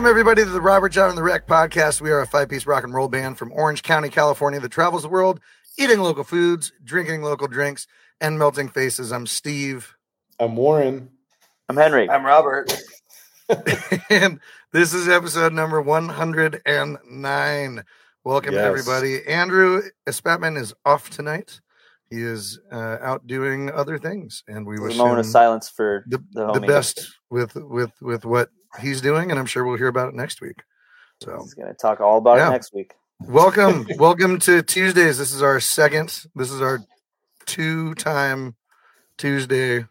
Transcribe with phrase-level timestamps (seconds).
[0.00, 2.00] Welcome, everybody, to the Robert Jon and the Wreck podcast.
[2.00, 5.02] We are a five piece rock and roll band from Orange County, California that travels
[5.02, 5.40] the world
[5.76, 7.86] eating local foods, drinking local drinks,
[8.18, 9.12] and melting faces.
[9.12, 9.94] I'm Steve.
[10.38, 11.10] I'm Warren.
[11.68, 12.08] I'm Henry.
[12.08, 12.72] I'm Robert.
[14.08, 14.40] and
[14.72, 17.84] this is episode number 109.
[18.24, 18.64] Welcome, Yes.
[18.64, 19.26] everybody.
[19.26, 21.60] Andrew Espantman is off tonight.
[22.08, 25.68] He is uh, out doing other things, and we There's wish a moment of silence
[25.68, 28.48] for the, the the best with with with what
[28.80, 30.62] he's doing, and I'm sure we'll hear about it next week.
[31.22, 32.48] So, He's going to talk all about Yeah.
[32.48, 32.94] it next week.
[33.20, 35.18] welcome, welcome to Tuesdays.
[35.18, 36.24] This is our second.
[36.34, 36.80] This is our
[37.46, 38.54] two-time
[39.18, 39.84] Tuesday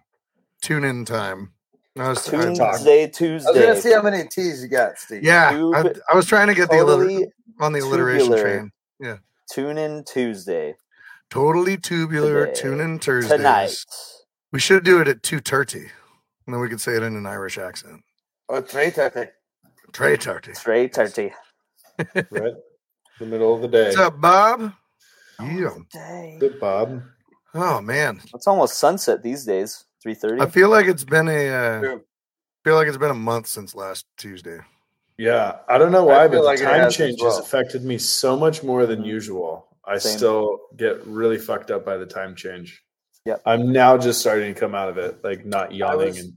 [0.62, 1.52] tune-in time.
[1.98, 3.54] I was, I- Tuesday, I was Tuesday.
[3.68, 5.24] gonna see how many T's you got, Steve.
[5.24, 7.28] yeah, Tube- I, I was trying to get the alliter- totally
[7.60, 8.42] on the alliteration tubular.
[8.42, 8.72] train.
[9.00, 9.18] Yeah,
[9.52, 10.76] tune in Tuesday
[11.30, 12.60] Totally tubular Today.
[12.62, 13.38] tune-in Thursdays.
[13.38, 13.76] tonight.
[14.52, 15.82] We should do it at two thirty,
[16.48, 18.02] and then we could say it in an Irish accent.
[18.50, 19.30] Oh, three thirty.
[19.94, 20.54] Trey Tarty.
[20.54, 21.34] Straight turkey.
[21.98, 22.54] Right?
[23.20, 23.86] the middle of the day.
[23.86, 24.74] What's up, Bob?
[25.40, 25.70] Yeah.
[25.92, 26.38] Day.
[26.40, 27.02] Good, Bob.
[27.54, 29.86] Oh man, It's almost sunset these days.
[30.02, 30.42] Three thirty.
[30.42, 31.50] I feel like it's been a.
[31.50, 32.02] Uh, True.
[32.64, 34.60] feel like it's been a month since last Tuesday.
[35.18, 37.32] Yeah, I don't know why, but like the time change well.
[37.36, 39.68] has affected me so much more than usual.
[39.86, 40.18] I Same.
[40.18, 42.82] still get really fucked up by the time change.
[43.26, 43.42] Yep.
[43.46, 46.34] I'm now just starting to come out of it, like not yawning was- and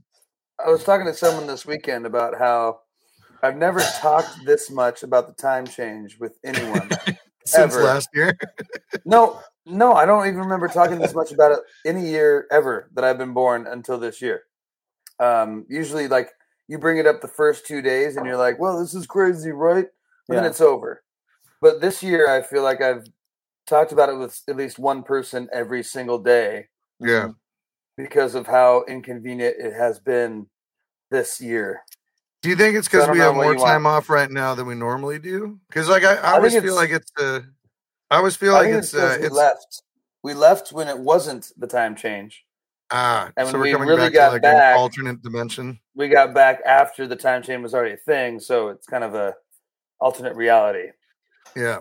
[0.65, 2.79] I was talking to someone this weekend about how
[3.41, 6.89] I've never talked this much about the time change with anyone.
[7.45, 7.83] Since Ever.
[7.83, 8.37] last year,
[9.05, 13.03] no, no, I don't even remember talking this much about it any year ever that
[13.03, 14.43] I've been born until this year.
[15.19, 16.29] Um, usually, like
[16.69, 19.51] you bring it up the first two days, and you're like, "Well, this is crazy,
[19.51, 19.87] right?"
[20.29, 21.03] And then it's over.
[21.59, 23.03] But this year, I feel like I've
[23.67, 26.69] talked about it with at least one person every single day.
[27.01, 27.31] yeah.
[27.97, 30.47] because of how inconvenient it has been
[31.13, 31.81] this year.
[32.41, 34.75] Do you think it's because don't we have more time off right now than we
[34.75, 35.59] normally do?
[35.69, 37.39] Because like I, I, I always feel like it's uh,
[38.11, 39.81] I always feel I like it's uh, we it's left.
[40.23, 42.43] We left when it wasn't the time change.
[42.91, 43.31] ah.
[43.37, 45.79] and so we're we coming really back got to like back- an alternate dimension.
[45.95, 49.13] We got back after the time change was already a thing, so it's kind of
[49.15, 49.35] a
[50.01, 50.89] alternate reality.
[51.55, 51.79] Yeah.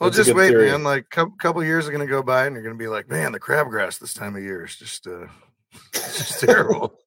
[0.00, 0.70] Well, That's just wait, theory.
[0.70, 0.82] man.
[0.82, 3.38] Like a couple years are gonna go by, and you're gonna be like, man, the
[3.38, 5.26] crabgrass this time of year is just uh,
[5.94, 6.98] it's just terrible.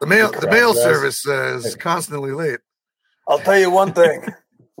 [0.00, 0.82] The mail, the mail crabgrass.
[0.82, 2.60] service uh, is constantly late.
[3.28, 4.26] I'll tell you one thing.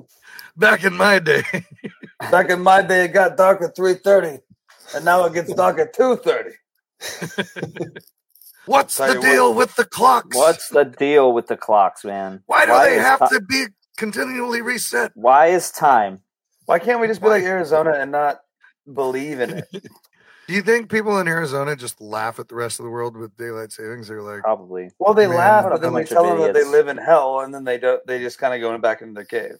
[0.56, 1.42] Back in my day,
[2.30, 4.38] Back in my day, it got dark at three thirty,
[4.94, 6.50] and now it gets dark at two thirty.
[8.66, 10.36] what's the you deal with the clocks?
[10.36, 12.42] What's the deal with the clocks, man?
[12.46, 13.66] Why do they have ti- to be
[13.96, 15.12] continually reset?
[15.14, 16.20] Why is time?
[16.66, 18.40] Why can't we just be like Arizona and not
[18.92, 19.68] believe in it?
[20.50, 23.36] Do you think people in Arizona just laugh at the rest of the world with
[23.36, 24.08] daylight savings?
[24.08, 24.90] They're like, Probably.
[24.98, 26.96] Well, they Man, laugh, what but a then we tell them that they live in
[26.96, 28.04] hell, and then they don't.
[28.04, 29.58] They just kind of go back into their cave.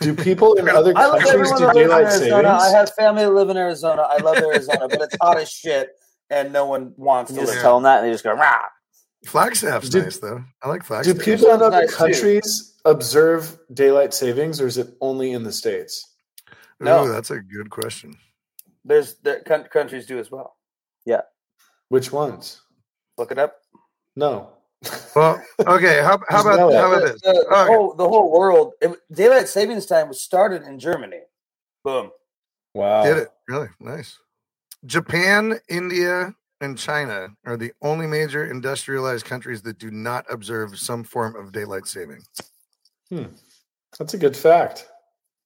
[0.00, 2.44] do people in other countries do that lives in daylight savings?
[2.44, 4.02] I have family that live in Arizona.
[4.02, 5.90] I love Arizona, but it's hot as shit,
[6.28, 7.62] and no one wants You to just live.
[7.62, 8.62] Tell them that, and they just go, Rah!
[9.26, 10.42] Flagstaff's Do- nice though.
[10.60, 11.18] I like Flagstaff.
[11.18, 11.96] Do people in other Nice, too.
[11.96, 16.04] countries observe daylight savings, or is it only in the states?
[16.80, 17.04] No.
[17.04, 18.16] Ooh, that's a good question.
[18.84, 19.42] There's the
[19.72, 20.56] countries do as well.
[21.04, 21.22] Yeah.
[21.88, 22.60] Which ones?
[23.18, 23.56] Look it up.
[24.16, 24.50] No.
[25.14, 26.00] Well, okay.
[26.02, 27.20] How, how about know how about The, this?
[27.22, 27.72] the- the Okay.
[27.72, 28.72] whole the whole world.
[28.80, 31.20] It, daylight savings time was started in Germany.
[31.84, 32.10] Boom.
[32.74, 33.04] Wow.
[33.04, 34.18] Did it really nice?
[34.86, 41.04] Japan, India, and China are the only major industrialized countries that do not observe some
[41.04, 42.22] form of daylight saving.
[43.10, 43.24] Hmm.
[43.98, 44.86] That's a good fact.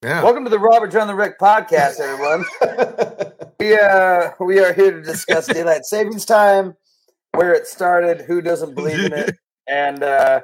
[0.03, 0.23] Yeah.
[0.23, 2.45] Welcome to the Robert Jon the Wreck podcast, everyone.
[3.59, 6.75] we uh we are here to discuss daylight savings time,
[7.33, 9.37] where it started, who doesn't believe in it,
[9.69, 10.41] and uh,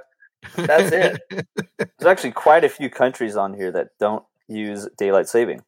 [0.56, 1.20] that's it.
[1.78, 5.62] There's actually quite a few countries on here that don't use daylight saving,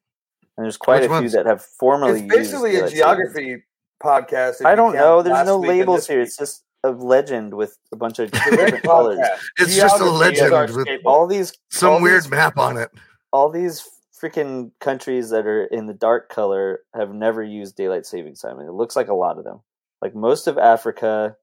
[0.56, 3.62] and there's quite Which a few that have formerly It's basically used a geography savings.
[4.02, 4.64] podcast.
[4.64, 5.22] I don't know.
[5.22, 6.18] There's no labels here.
[6.18, 6.26] week.
[6.28, 9.18] It's just a legend with a bunch of different colors.
[9.18, 9.38] podcast.
[9.58, 11.00] It's just a Geography is our legend with.
[11.06, 12.90] All these, some all weird these- map on it.
[13.32, 13.88] all these
[14.22, 18.58] freaking countries that are in the dark color have never used daylight savings time.
[18.58, 19.60] And it looks like a lot of them.
[20.00, 21.36] Like most of Africa,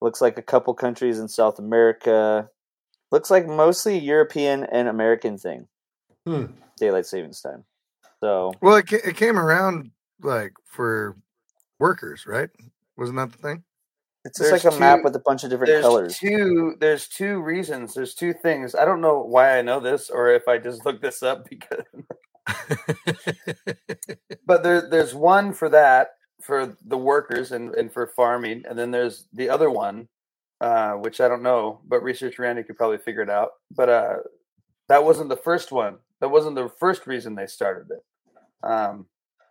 [0.00, 2.48] looks like a couple countries in South America,
[3.10, 5.68] looks like mostly European and American thing.
[6.26, 6.46] Hmm.
[6.78, 7.64] Daylight savings time.
[8.20, 9.90] So Well, it, ca- it came around
[10.22, 11.16] like for
[11.78, 12.50] workers, right?
[12.96, 13.64] Wasn't that the thing?
[14.24, 16.18] It's just There's like a map with a bunch of different There's colors.
[16.18, 16.76] two.
[16.80, 17.94] There's two reasons.
[17.94, 18.74] There's two things.
[18.74, 21.84] I don't know why I know this, or if I just looked this up because.
[24.46, 26.10] but there, there's one for that
[26.42, 30.08] for the workers and, and for farming, and then there's the other one
[30.60, 33.50] uh, which I don't know, but research Randy could probably figure it out.
[33.70, 34.16] But uh,
[34.88, 35.98] that wasn't the first one.
[36.20, 38.02] That wasn't the first reason they started it.
[38.66, 39.06] Um,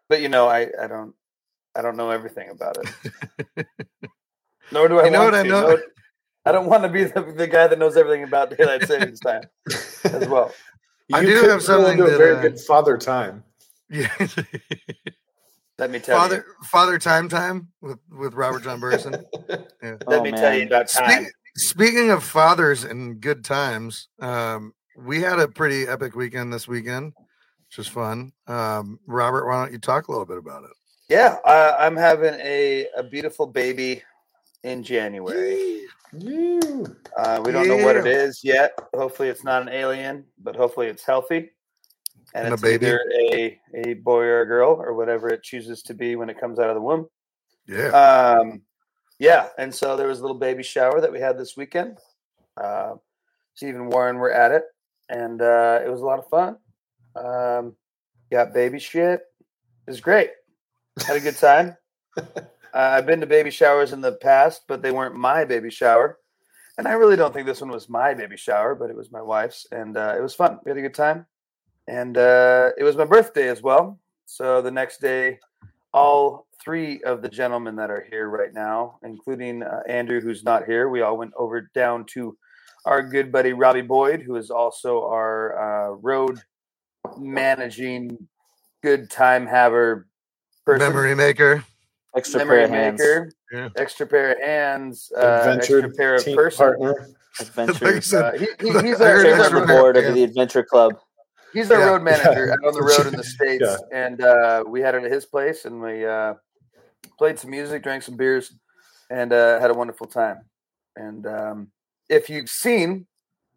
[0.09, 1.13] but you know, I, I don't
[1.75, 3.67] I don't know everything about it.
[4.73, 5.61] Nor do I You know want what I know?
[5.61, 5.83] Nor-
[6.45, 9.43] I don't want to be the, the guy that knows everything about daylight savings time
[10.03, 10.53] as well.
[11.13, 13.43] I You do could have go something into a that, very uh, good father time.
[13.89, 14.09] Yeah.
[15.79, 19.23] Let me tell Father Father Time Time with with Robert Jon Burison.
[19.49, 19.57] you.
[19.81, 20.67] Let Oh, me tell you man.
[20.67, 21.23] about time.
[21.23, 26.67] Speak, speaking of fathers and good times, um, we had a pretty epic weekend this
[26.67, 27.13] weekend,
[27.67, 28.33] which was fun.
[28.47, 30.71] Um, Robert, why don't you talk a little bit about it?
[31.09, 34.03] Yeah, I, I'm having a, a beautiful baby
[34.63, 35.81] in January.
[36.13, 38.77] Uh, we don't know what it is yet.
[38.93, 41.51] Hopefully, it's not an alien, but hopefully, it's healthy.
[42.35, 42.85] And, And a it's baby.
[42.87, 42.99] either
[43.29, 46.59] a, a boy or a girl or whatever it chooses to be when it comes
[46.59, 47.07] out of the womb.
[47.67, 47.89] Yeah.
[47.89, 48.61] Um,
[49.19, 51.99] yeah, and so there was a little baby shower that we had this weekend.
[52.57, 52.95] Uh,
[53.53, 54.63] Steve and Warren were at it,
[55.09, 56.57] and uh, it was a lot of fun.
[57.15, 57.75] Um,
[58.31, 59.21] got baby shit.
[59.87, 60.31] It was great.
[61.05, 61.77] Had a good time.
[62.73, 66.17] uh, I've been to baby showers in the past, but they weren't my baby shower.
[66.77, 69.21] And I really don't think this one was my baby shower, but it was my
[69.21, 70.59] wife's, and uh, it was fun.
[70.65, 71.27] We had a good time,
[71.87, 73.99] and uh, it was my birthday as well.
[74.25, 75.39] So the next day,
[75.93, 80.65] all three of the gentlemen that are here right now, including uh, Andrew, who's not
[80.65, 82.35] here, we all went over down to
[82.85, 86.39] our good buddy Robbie Boyd, who is also our uh, road
[87.17, 88.27] managing,
[88.81, 90.07] good time haver
[90.65, 90.87] person.
[90.87, 91.63] Memory maker.
[92.15, 92.99] Extra Memory pair of hands.
[92.99, 93.69] maker, Yeah.
[93.75, 96.57] extra pair of hands, uh, Adventure extra pair of team person.
[96.65, 97.07] partner.
[97.39, 97.85] Adventure.
[97.93, 100.15] Like said, Uh, he, he, he's our, extra Chairman of the board of hands.
[100.15, 100.93] the Adventure Club.
[101.53, 101.85] he's our Yeah.
[101.89, 102.53] road manager Yeah.
[102.53, 103.77] out on the road in the states, Yeah.
[103.91, 106.35] and uh, we had it at his place, and we uh,
[107.17, 108.53] played some music, drank some beers,
[109.09, 110.45] and uh, had a wonderful time.
[110.95, 111.71] And um,
[112.09, 113.07] if you've seen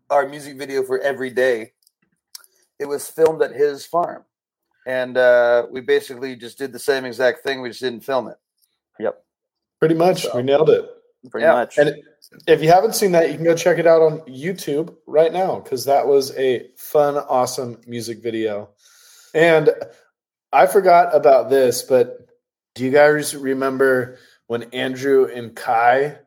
[0.09, 1.73] our music video for Every Day,
[2.79, 4.25] it was filmed at his farm,
[4.87, 7.61] and uh, we basically just did the same exact thing.
[7.61, 8.37] We just didn't film it.
[9.79, 10.27] Pretty much.
[10.35, 10.89] We nailed it.
[11.31, 11.53] Pretty Yeah.
[11.53, 11.77] much.
[11.77, 11.95] And
[12.47, 15.61] if you haven't seen that, you can go check it out on YouTube right now
[15.61, 18.71] because that was a fun, awesome music video.
[19.35, 19.71] And
[20.53, 22.27] I forgot about this, but
[22.75, 26.19] do you guys remember when Andrew and Kai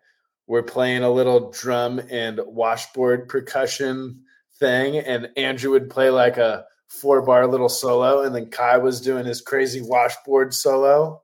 [0.46, 4.22] were playing a little drum and washboard percussion
[4.60, 4.98] thing?
[4.98, 9.26] And Andrew would play like a four bar little solo, and then Kai was doing
[9.26, 11.24] his crazy washboard solo.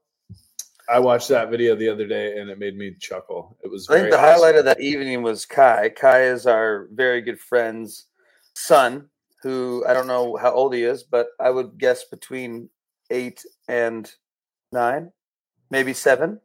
[0.88, 3.56] I watched that video the other day and it made me chuckle.
[3.62, 4.30] It was I think the awesome.
[4.30, 5.88] highlight of that evening was Kai.
[5.90, 8.06] Kai is our very good friend's
[8.54, 9.08] son,
[9.42, 12.68] who I don't know how old he is, but I would guess between
[13.10, 14.10] eight and
[14.72, 15.10] nine,
[15.70, 16.40] maybe seven,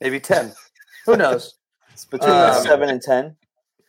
[0.00, 0.52] maybe ten.
[1.06, 1.54] Who knows?
[1.92, 3.36] It's between Um, seven and ten.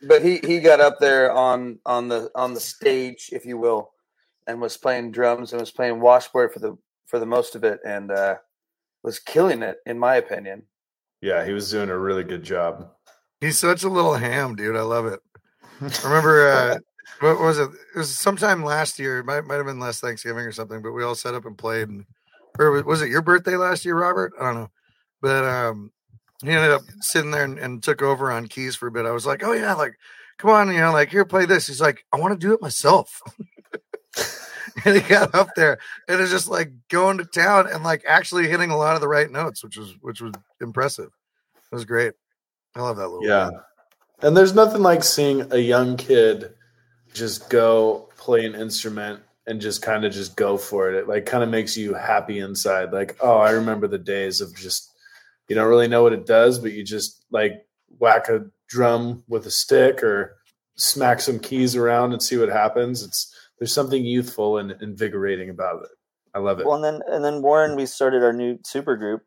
[0.03, 3.91] But he he got up there on on the on the stage, if you will,
[4.45, 6.77] and was playing drums and was playing washboard for the
[7.07, 8.35] for the most of it, and uh,
[9.05, 10.63] was killing it, in my opinion.
[11.21, 12.89] Yeah, he was doing a really good job.
[13.39, 14.75] He's such a little ham, dude.
[14.75, 15.19] I love it.
[15.81, 16.77] I Remember, uh,
[17.19, 17.69] what was it?
[17.95, 19.19] It was sometime last year.
[19.19, 20.81] It might might have been last Thanksgiving or something.
[20.81, 21.89] But we all set up and played.
[21.89, 22.05] And,
[22.59, 24.33] or was- was it your birthday last year, Robert?
[24.39, 24.71] I don't know.
[25.21, 25.91] But um,
[26.43, 29.05] he ended up sitting there and, and took over on keys for a bit.
[29.05, 29.97] I was like, oh yeah, like
[30.37, 31.67] come on, you know, like here, play this.
[31.67, 33.21] He's like, I want to do it myself.
[34.85, 35.77] and he got up there
[36.07, 39.07] and it's just like going to town and like actually hitting a lot of the
[39.07, 41.11] right notes, which was which was impressive.
[41.55, 42.13] It was great.
[42.75, 43.51] I love that little Yeah.
[44.21, 46.53] And there's nothing like seeing a young kid
[47.13, 50.97] just go play an instrument and just kind of just go for it.
[50.97, 52.91] It like kind of makes you happy inside.
[52.91, 54.91] Like, oh, I remember the days of just
[55.47, 57.65] you don't really know what it does, but you just like
[57.99, 60.37] whack a drum with a stick or
[60.75, 63.03] smack some keys around and see what happens.
[63.03, 65.89] It's there's something youthful and invigorating about it.
[66.33, 66.65] I love it.
[66.65, 69.23] Well, and then and then Warren, we started our new super group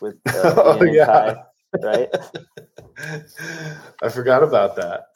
[0.00, 1.06] with uh, Oh, yeah.
[1.06, 1.42] Kai,
[1.82, 2.08] right?
[4.02, 5.06] I forgot about that.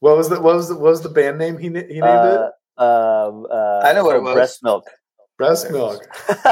[0.00, 2.50] What was the what was the what was the band name he he named Uh,
[2.76, 4.34] um, uh, I know what it was.
[4.34, 4.84] Breast milk.
[5.36, 6.02] Breast milk.
[6.28, 6.36] yeah,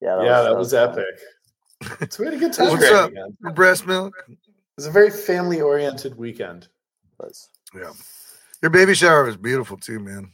[0.00, 0.90] yeah, that was fun.
[0.90, 1.04] epic.
[2.00, 2.68] It's we had a good time.
[2.68, 3.12] What's up?
[3.54, 4.12] breast milk.
[4.28, 4.38] It
[4.76, 6.68] was a very family oriented weekend.
[7.18, 7.48] Was.
[7.74, 7.92] Yeah.
[8.62, 10.32] Your baby shower was beautiful too, man.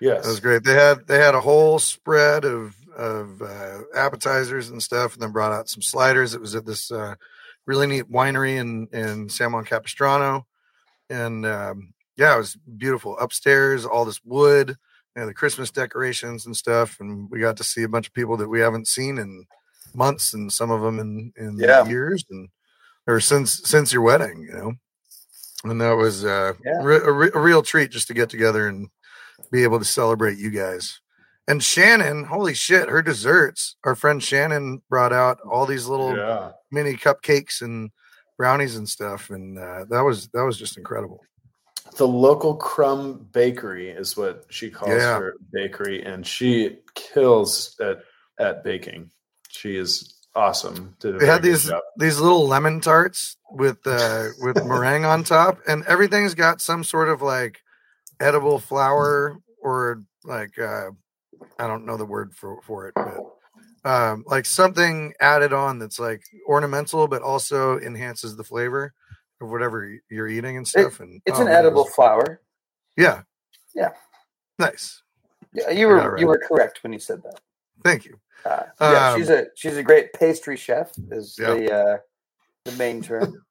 [0.00, 0.22] Yes.
[0.24, 0.62] That was great.
[0.64, 5.32] They had they had a whole spread of of uh, appetizers and stuff, and then
[5.32, 6.34] brought out some sliders.
[6.34, 7.14] It was at this uh,
[7.66, 10.46] really neat winery in in San Juan Capistrano,
[11.10, 13.84] and um, yeah, it was beautiful upstairs.
[13.84, 14.70] All this wood,
[15.16, 18.14] you know, the Christmas decorations and stuff, and we got to see a bunch of
[18.14, 19.46] people that we haven't seen in
[19.94, 21.86] months and some of them in in Yeah.
[21.86, 22.48] years and
[23.06, 24.72] or since since your wedding, you know.
[25.64, 26.82] And that was uh, Yeah.
[26.82, 28.88] re- a, re- a real treat just to get together and
[29.50, 31.00] be able to celebrate you guys.
[31.48, 33.76] And Shannon, holy shit, her desserts.
[33.84, 36.52] Our friend Shannon brought out all these little Yeah.
[36.70, 37.90] mini cupcakes and
[38.36, 41.24] brownies and stuff, and uh, that was that was just incredible.
[41.96, 45.18] The local crumb bakery is what she calls Yeah.
[45.18, 48.00] her bakery, and she kills at
[48.38, 49.10] at baking.
[49.48, 50.94] She is awesome.
[51.00, 51.82] Did a They had these job.
[51.96, 57.08] these little lemon tarts with uh, with meringue on top, and everything's got some sort
[57.08, 57.60] of like
[58.20, 60.90] edible flour or like uh,
[61.58, 63.20] I don't know the word for for it, but
[63.90, 68.92] um, like something added on that's like ornamental, but also enhances the flavor
[69.40, 71.00] of whatever you're eating and stuff.
[71.00, 72.40] And It's oh, an edible was- flower.
[72.96, 73.22] yeah,
[73.74, 73.90] Yeah.
[74.58, 75.02] nice.
[75.54, 77.40] Yeah, you were got it you were correct when you said that.
[77.84, 78.18] Thank you.
[78.44, 81.54] Uh, yeah, Um, she's a she's a great pastry chef is Yeah.
[81.54, 81.98] the uh,
[82.64, 83.42] the main term,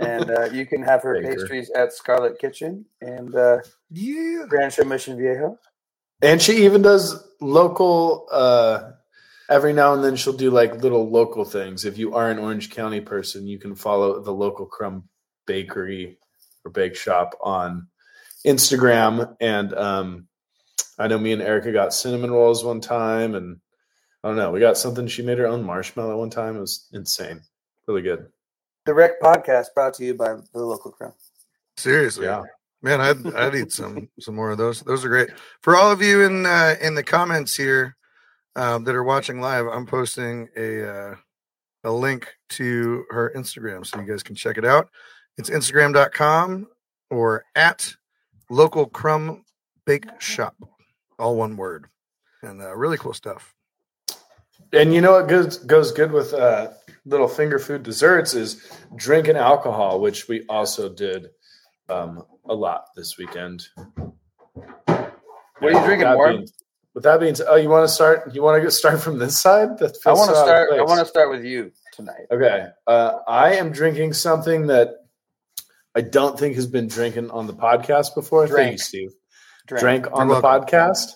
[0.00, 1.36] and uh, you can have her Baker.
[1.36, 3.58] pastries at Scarlet Kitchen and uh,
[3.90, 5.58] Yeah, Rancho Mission Viejo.
[6.22, 8.26] And she even does local.
[8.30, 8.90] uh
[9.50, 11.84] Every now and then she'll do like little local things.
[11.84, 15.06] If you are an Orange County person, you can follow the local crumb
[15.46, 16.18] bakery
[16.64, 17.88] or bake shop on
[18.46, 19.36] Instagram.
[19.42, 20.28] And um,
[20.98, 23.60] I know me and Erica got cinnamon rolls one time, and
[24.24, 25.06] I don't know, we got something.
[25.06, 26.56] She made her own marshmallow one time.
[26.56, 27.42] It was insane,
[27.86, 28.26] really good.
[28.86, 31.12] The Wreck Podcast brought to you by the local crowd.
[31.76, 32.24] seriously.
[32.24, 32.42] Yeah.
[32.80, 34.80] Man, I'd I'd eat some some more of those.
[34.80, 35.28] Those are great.
[35.60, 37.96] For all of you in uh, in the comments here
[38.56, 41.14] um, that are watching live, I'm posting a uh,
[41.84, 44.88] a link to her Instagram so you guys can check it out.
[45.36, 46.66] It's Instagram.com
[47.10, 47.94] or at
[48.48, 49.44] local crumb
[49.84, 50.56] bake shop,
[51.18, 51.88] all one word,
[52.42, 53.54] and uh, really cool stuff.
[54.72, 56.70] And you know what goes goes good with uh,
[57.04, 58.64] little finger food desserts is
[58.96, 61.28] drinking alcohol, which we also did
[61.88, 63.66] um, a lot this weekend.
[64.86, 65.12] What
[65.62, 66.36] are you drinking, Warren?
[66.38, 66.48] being-
[66.94, 68.34] With that being, said- oh, you want to start?
[68.34, 69.78] You want to start from this side?
[69.78, 70.70] That I want to so start.
[70.72, 72.26] I want to start with you tonight.
[72.30, 74.90] Okay, uh, I am drinking something that
[75.94, 78.46] I don't think has been drinking on the podcast before.
[78.46, 78.80] Thank you, Drank.
[78.80, 79.10] Steve.
[79.66, 79.80] Drink.
[79.80, 80.66] Drank on You're the welcome.
[80.68, 81.12] podcast,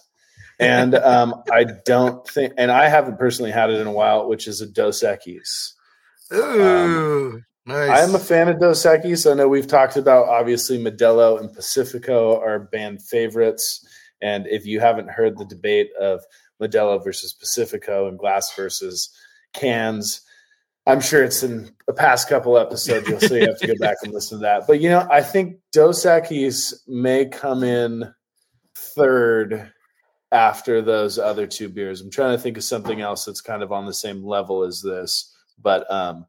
[0.59, 4.49] and um, I don't think, and I haven't personally had it in a while, which
[4.49, 5.73] is a Dos Equis.
[6.33, 7.91] Ooh, nice.
[7.91, 9.31] I am a fan of Dos Equis.
[9.31, 13.87] I know we've talked about obviously Modelo and Pacifico are band favorites.
[14.21, 16.25] And if you haven't heard the debate of
[16.61, 19.11] Modelo versus Pacifico and glass versus
[19.55, 20.23] cans,
[20.87, 23.09] I'm sure it's in the past couple episodes.
[23.09, 24.67] You'll so you have to go back and listen to that.
[24.67, 28.13] But you know, I think Dos Equis may come in
[28.75, 29.71] third
[30.33, 32.01] after those other two beers.
[32.01, 34.83] I'm trying to think of something else that's kind of on the same level as
[34.83, 35.35] this.
[35.61, 36.27] But um,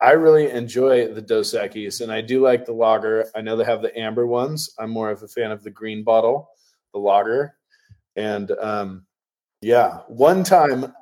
[0.00, 3.26] I really enjoy the Dos Equis, and I do like the lager.
[3.34, 4.70] I know they have the amber ones.
[4.78, 6.48] I'm more of a fan of the green bottle,
[6.92, 7.56] the lager.
[8.16, 9.06] And um,
[9.60, 10.94] yeah, one time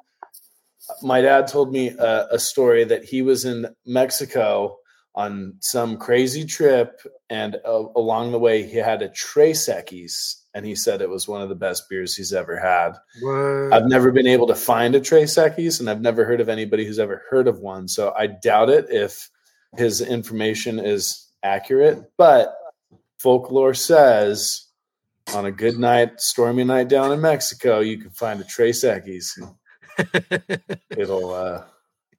[1.02, 4.78] my dad told me a, a story that he was in Mexico
[5.14, 10.64] on some crazy trip, and uh, along the way he had a Tres Equis, and
[10.64, 12.92] he said it was one of the best beers he's ever had.
[13.20, 13.72] What?
[13.72, 16.86] I've never been able to find a Tres Equis, and I've never heard of anybody
[16.86, 17.88] who's ever heard of one.
[17.88, 19.30] So I doubt it if
[19.76, 22.10] his information is accurate.
[22.16, 22.54] But
[23.18, 24.66] folklore says
[25.34, 29.38] on a good night, stormy night down in Mexico, you can find a Tres Equis.
[30.96, 31.64] It'll uh,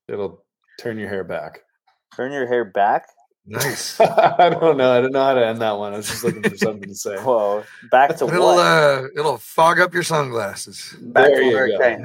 [0.10, 0.44] it'll
[0.80, 1.62] turn your hair back.
[2.16, 3.08] Turn your hair back.
[3.50, 4.00] Nice.
[4.00, 4.92] I don't know.
[4.92, 5.94] I don't know how to end that one.
[5.94, 7.16] I was just looking for something to say.
[7.22, 8.60] Whoa, back to It'll what?
[8.60, 10.96] uh, it'll fog up your sunglasses.
[11.02, 11.52] Back There to you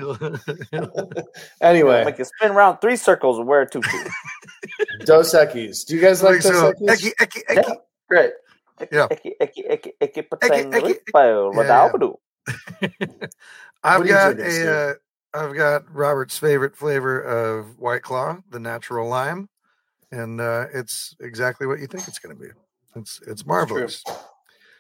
[0.03, 0.15] go.
[0.15, 1.05] hurricane.
[1.61, 3.89] Anyway, Make you spin around three circles and wear a tutu.
[5.05, 5.85] Dos Equis.
[5.87, 6.89] Do you guys like so, Dos Equis?
[6.91, 7.77] Eki, eki, eki.
[8.09, 8.31] Great.
[8.91, 9.07] Yeah.
[9.11, 10.97] Eki, eki, eki, eki, eki, patang, eki.
[11.13, 12.17] ripayo, Yeah, wadabadu.
[13.83, 14.95] I've What are you got drinking, a, uh,
[15.35, 19.49] I've got Robert's favorite flavor of White Claw, the natural lime,
[20.15, 22.49] and uh, it's exactly what you think it's going to be.
[22.97, 24.05] It's it's marvelous.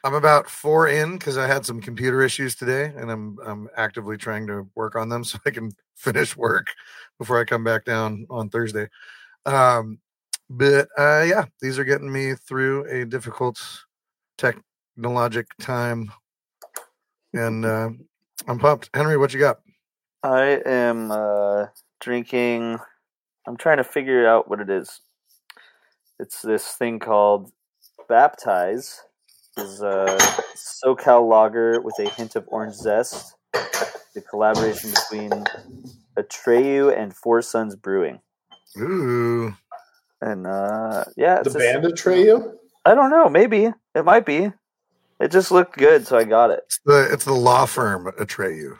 [0.04, 4.16] I'm about four in because I had some computer issues today, and I'm I'm actively
[4.16, 6.68] trying to work on them so I can finish work
[7.18, 8.88] before I come back down on Thursday.
[9.46, 9.98] Um,
[10.48, 13.60] but uh, yeah, these are getting me through a difficult
[14.38, 16.12] technologic time,
[17.32, 17.90] and uh,
[18.46, 18.90] I'm pumped.
[18.94, 19.58] Henry, what you got?
[20.22, 21.66] I am uh,
[22.00, 22.78] drinking.
[23.46, 25.00] I'm trying to figure out what it is.
[26.18, 27.50] It's this thing called
[28.08, 29.00] Baptize.
[29.56, 30.18] Is a
[30.56, 33.34] SoCal lager with a hint of orange zest.
[33.52, 35.44] The collaboration between
[36.18, 38.20] Atreyu and Four Sons Brewing.
[38.76, 39.54] Ooh.
[40.20, 42.54] And uh, yeah, The it's just- band Atreyu?
[42.84, 43.28] I don't know.
[43.28, 44.52] Maybe it might be.
[45.20, 46.60] It just looked good, so I got it.
[46.66, 48.76] It's the it's the law firm Atreyu.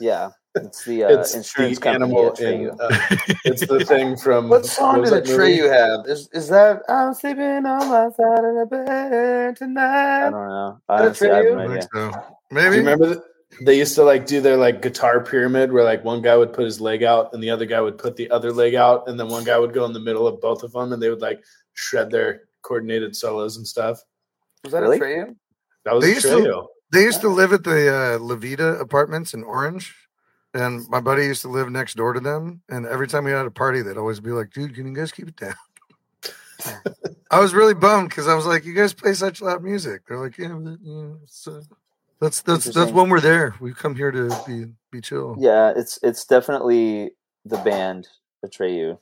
[0.00, 2.04] Yeah, it's the uh, it's insurance the company.
[2.04, 2.72] animal Atreyu.
[2.72, 5.58] in, uh, it's the thing from What song was did that movie?
[5.58, 6.06] Atreyu have?
[6.06, 10.26] Is is that I'm sleeping on my side of the bed tonight?
[10.26, 10.80] I don't know.
[10.88, 11.54] Honestly, I have Atreyu?
[11.56, 11.80] no idea.
[11.80, 12.10] think so.
[12.10, 12.16] Do
[12.50, 12.74] Maybe.
[12.76, 13.22] you remember that
[13.62, 16.64] they used to like do their like guitar pyramid where like one guy would put
[16.64, 19.28] his leg out and the other guy would put the other leg out and then
[19.28, 21.40] one guy would go in the middle of both of them and they would like
[21.74, 24.02] shred their coordinated solos and stuff.
[24.64, 24.98] Was that Really?
[24.98, 25.36] Atreyu?
[25.84, 26.66] That was They used to- Atreyu.
[26.90, 29.94] They used to live at the uh, Levita apartments in Orange,
[30.52, 32.62] and my buddy used to live next door to them.
[32.68, 35.10] And every time we had a party, they'd always be like, "Dude, can you guys
[35.12, 35.54] keep it down?"
[37.30, 40.20] I was really bummed because I was like, "You guys play such loud music." They're
[40.20, 41.60] like, "Yeah, but, you know, uh,
[42.20, 43.54] that's that's that's when we're there.
[43.60, 47.10] We come here to be be chill." Yeah, it's it's definitely
[47.44, 48.08] the band
[48.44, 48.98] Atreyu.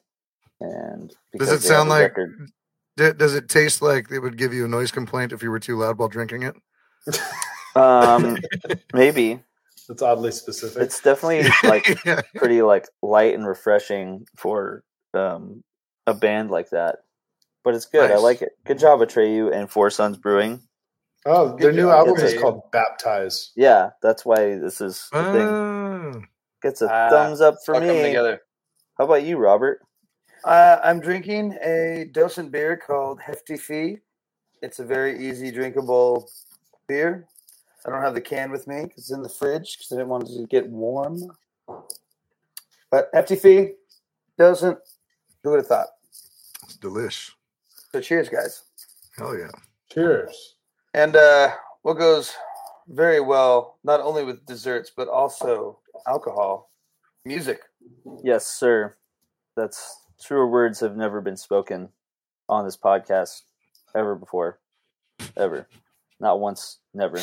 [0.61, 2.51] And because it sound like- record-
[2.97, 5.77] does it taste like it would give you a noise complaint if you were too
[5.77, 6.55] loud while drinking it?
[7.75, 8.37] Um,
[8.93, 9.41] maybe
[9.88, 10.83] That's oddly specific.
[10.83, 12.21] it's definitely like yeah.
[12.37, 15.62] pretty like light and refreshing for um
[16.07, 16.99] a band like that.
[17.64, 18.11] But it's good.
[18.11, 18.52] I like it.
[18.64, 20.61] Good job, Atreyu and Four Sons Brewing.
[21.26, 22.25] oh, their Good new job, album Atreyu.
[22.35, 23.52] is called Baptize.
[23.55, 25.49] Yeah, that's why this is the thing.
[25.49, 26.12] Ah.
[26.62, 28.02] Gets a Ah, thumbs up for Fuck 'em me.
[28.02, 28.41] together.
[28.99, 29.81] How about you, Robert?
[30.45, 33.99] Uh, I'm drinking a docent beer called Hefty Fee.
[34.61, 36.29] It's a very easy drinkable
[36.88, 37.26] beer.
[37.87, 40.09] I don't have the can with me because it's in the fridge because I didn't
[40.09, 41.21] want it to get warm.
[42.91, 43.73] But Hefty Fee
[44.39, 44.79] doesn't.
[45.43, 45.89] Who would have thought?
[46.65, 47.31] It's delish.
[47.91, 48.62] So cheers, guys.
[49.17, 49.51] Hell yeah.
[49.91, 50.57] Cheers.
[50.95, 52.33] And uh, what goes
[52.89, 56.71] very well, not only with desserts, but also alcohol,
[57.25, 57.61] music.
[58.23, 58.95] Yes, sir.
[59.57, 61.88] That's truer words have never been spoken
[62.49, 63.42] on this podcast
[63.95, 64.61] ever before.
[65.37, 65.68] Ever.
[66.21, 67.18] Not once, never.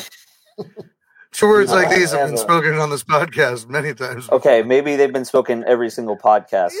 [1.42, 4.28] Words like these have been uh, spoken on this podcast many times.
[4.30, 6.72] Okay, maybe they've been spoken every single podcast,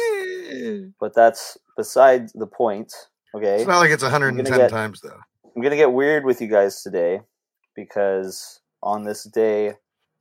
[0.98, 2.92] but that's beside the point.
[3.34, 3.56] Okay.
[3.56, 5.20] It's not like it's 110 get- times though.
[5.44, 7.20] I'm going to get weird with you guys today
[7.74, 9.74] because on this day,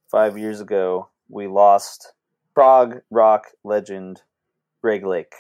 [0.10, 2.14] five years ago, we lost
[2.54, 4.22] prog rock legend
[4.82, 5.34] Greg Lake,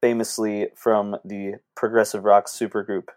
[0.00, 3.08] famously from the progressive rock supergroup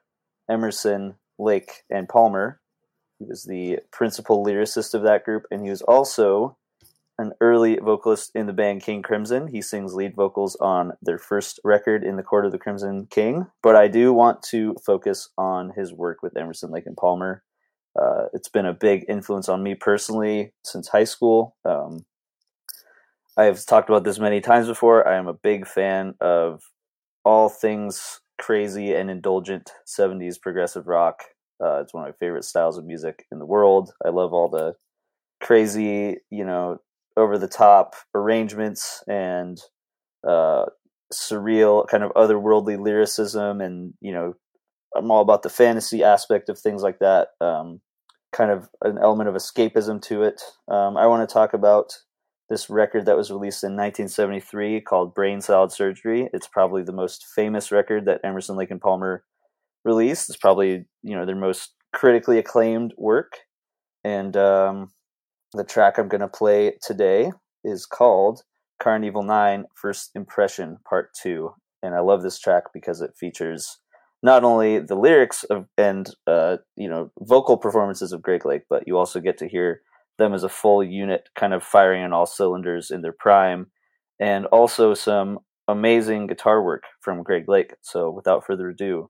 [0.50, 2.60] Emerson, Lake, and Palmer.
[3.24, 6.58] He was the principal lyricist of that group, and he was also
[7.18, 9.48] an early vocalist in the band King Crimson.
[9.48, 13.48] He sings lead vocals on their first record, In the Court of the Crimson King.
[13.62, 17.44] But I do want to focus on his work with Emerson, Lake, and Palmer.
[17.98, 21.56] Uh, it's been a big influence on me personally since high school.
[21.64, 22.06] Um,
[23.38, 25.08] I have talked about this many times before.
[25.08, 26.62] I am a big fan of
[27.24, 31.24] all things crazy and indulgent 70s progressive rock.
[31.64, 33.92] Uh, it's one of my favorite styles of music in the world.
[34.06, 34.76] I love all the
[35.42, 36.80] crazy, you know,
[37.16, 39.62] over the top arrangements and
[40.28, 40.66] uh,
[41.14, 43.62] surreal, kind of otherworldly lyricism.
[43.62, 44.34] And, you know,
[44.96, 47.30] I'm all about the fantasy aspect of things like that.
[47.40, 47.82] Um,
[48.34, 50.42] kind of an element of escapism to it.
[50.68, 51.94] Um, I want to talk about
[52.50, 56.30] this record that was released in 1973 called Brain Salad Surgery.
[56.34, 59.24] It's probably the most famous record that Emerson, Lake and Palmer
[59.84, 60.30] released.
[60.30, 63.40] It's probably you know their most critically acclaimed work.
[64.04, 64.92] And um,
[65.54, 67.32] the track I'm going to play today
[67.64, 68.42] is called
[68.82, 71.54] Karn Evil 9 First Impression Part 2.
[71.84, 73.80] And I love this track because it features
[74.22, 78.88] not only the lyrics of and uh, you know vocal performances of Greg Lake, but
[78.88, 79.82] you also get to hear
[80.18, 83.68] them as a full unit, kind of firing on all cylinders in their prime,
[84.20, 87.74] and also some amazing guitar work from Greg Lake.
[87.82, 89.10] So, without further ado,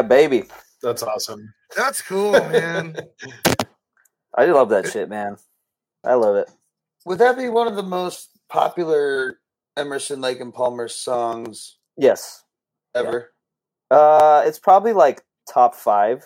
[0.00, 0.44] Yeah, baby.
[0.82, 1.52] That's awesome.
[1.76, 2.96] That's cool, man.
[4.34, 5.36] I love that shit, man.
[6.04, 6.50] I love it.
[7.04, 9.40] Would that be one of the most popular
[9.76, 12.44] Emerson, Lake, and Palmer songs Yes.
[12.94, 13.32] ever?
[13.90, 16.24] Uh, it's probably like top five.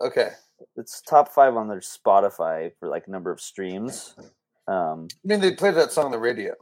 [0.00, 0.30] Okay.
[0.76, 4.16] It's top five on their Spotify for like number of streams.
[4.66, 6.54] Um, I mean, they played that song on the radio.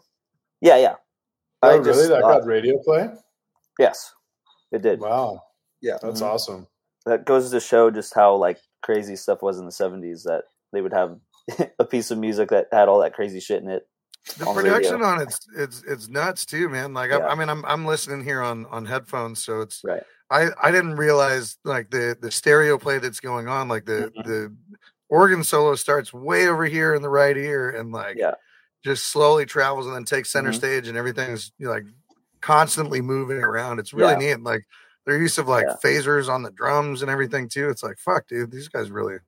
[0.60, 0.96] yeah, yeah.
[1.62, 1.84] Oh, I really?
[1.84, 3.08] just That thought- got radio play?
[3.78, 4.12] yes,
[4.70, 5.00] it did.
[5.00, 5.40] Wow.
[5.82, 5.98] Yeah.
[6.00, 6.26] That's Mhm.
[6.26, 6.66] awesome.
[7.04, 10.22] That goes to show just how like crazy stuff was in the '70s.
[10.22, 11.18] That they would have
[11.78, 13.86] a piece of music that had all that crazy shit in it.
[14.38, 15.06] The On production radio.
[15.08, 16.94] on it's it's it's nuts too, man.
[16.94, 17.26] Like I, Yeah.
[17.26, 20.02] I mean, I'm I'm listening here on on headphones, so it's Right.
[20.30, 24.24] I I didn't realize like the the stereo play that's going on, like the Mhm.
[24.24, 24.56] the
[25.08, 28.34] organ solo starts way over here in the right ear, and like Yeah.
[28.84, 30.54] just slowly travels and then takes center Mhm.
[30.56, 31.84] stage, and everything's you like
[32.40, 33.80] constantly moving around.
[33.80, 34.34] It's really Yeah.
[34.36, 34.42] neat.
[34.44, 34.64] Like
[35.06, 35.76] their use of like Yeah.
[35.84, 37.68] phasers on the drums and everything too.
[37.68, 39.18] It's like fuck, dude, these guys really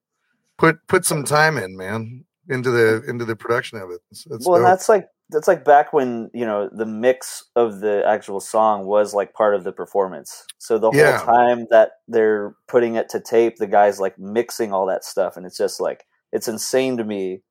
[0.59, 4.01] put put some time in, man, into the into the production of it.
[4.11, 7.81] It's, it's well, and that's like that's like back when you know the mix of
[7.81, 10.45] the actual song was like part of the performance.
[10.59, 11.19] So the whole Yeah.
[11.25, 15.47] time that they're putting it to tape, the guys like mixing all that stuff, and
[15.47, 17.43] it's just like it's insane to me.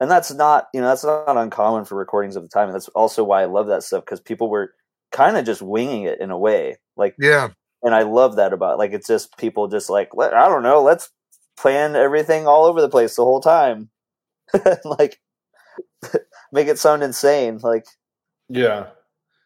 [0.00, 2.88] And that's not you know that's not uncommon for recordings of the time, and that's
[2.88, 4.72] also why I love that stuff because people were
[5.12, 7.48] kind of just winging it in a way, like yeah.
[7.82, 10.82] And I love that about like it's just people just like let, I don't know,
[10.82, 11.10] let's
[11.56, 13.90] plan everything all over the place the whole time,
[14.84, 15.20] like
[16.52, 17.58] make it sound insane.
[17.58, 17.84] Like
[18.48, 18.88] Yeah.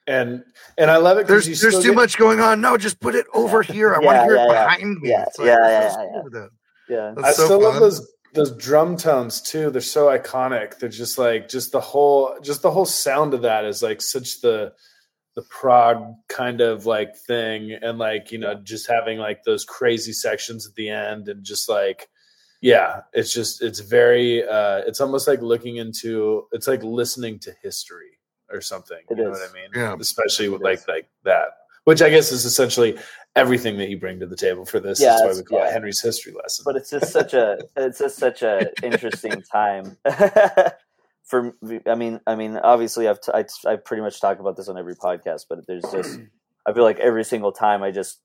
[0.06, 0.44] And
[0.76, 2.60] and I love it There's you there's too get- much going on.
[2.60, 3.94] No, just put it over here.
[3.94, 4.64] I want to hear yeah, it yeah.
[4.64, 5.08] behind me.
[5.10, 6.08] Yeah, like, yeah, yeah, so yeah.
[6.12, 6.50] cool with that?
[6.88, 9.70] yeah, I so still love those those drum tones too.
[9.70, 10.78] They're so iconic.
[10.78, 14.42] They're just like just the whole just the whole sound of that is like such
[14.42, 14.74] the
[15.36, 20.12] the prog kind of like thing and like you know just having like those crazy
[20.12, 22.08] sections at the end and just like
[22.60, 27.52] yeah it's just it's very uh it's almost like looking into it's like listening to
[27.62, 28.18] history
[28.50, 29.96] or something It you know what i mean Yeah.
[29.98, 30.88] especially with It like is.
[30.88, 31.48] like that
[31.82, 32.96] which i guess is essentially
[33.34, 35.68] everything that you bring to the table for this Yeah, that's why we call yeah.
[35.68, 39.96] it henry's history lesson but it's just such a it's just such a interesting time.
[41.26, 41.54] For
[41.86, 44.76] I mean I mean obviously I've t- I, I pretty much talk about this on
[44.78, 46.18] every podcast, but there's just
[46.66, 48.20] I feel like every single time I just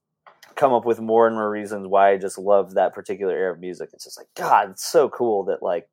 [0.56, 3.60] come up with more and more reasons why I just love that particular era of
[3.60, 3.90] music.
[3.94, 5.88] It's just like God, it's so cool that like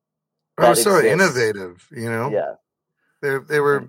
[0.57, 1.13] Oh, that so exists.
[1.13, 2.29] innovative, you know.
[2.31, 2.53] yeah
[3.21, 3.87] They they were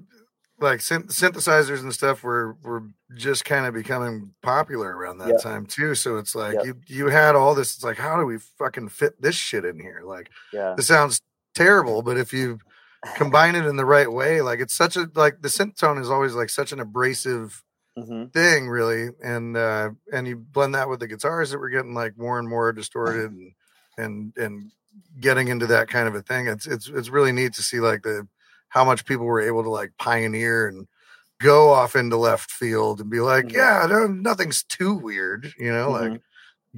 [0.61, 2.85] like synth- synthesizers and stuff were were
[3.17, 5.41] just kind of becoming popular around that Yep.
[5.41, 5.95] time too.
[5.95, 6.65] So it's like Yep.
[6.67, 7.75] you you had all this.
[7.75, 10.03] It's like how do we fucking fit this shit in here?
[10.05, 11.21] Like yeah this sounds
[11.55, 12.59] terrible, but if you
[13.15, 16.11] combine it in the right way, like it's such a like the synth tone is
[16.11, 17.63] always like such an abrasive
[17.97, 21.95] hmm thing really and uh and you blend that with the guitars that were getting
[21.95, 23.53] like more and more distorted and
[23.97, 24.71] and and
[25.21, 28.03] getting into that kind of a thing it's it's it's really neat to see like
[28.03, 28.29] the
[28.69, 30.87] how much people were able to like pioneer and
[31.41, 33.55] go off into left field and be like Mhm.
[33.55, 36.13] yeah no, nothing's too weird you know Mhm.
[36.13, 36.23] like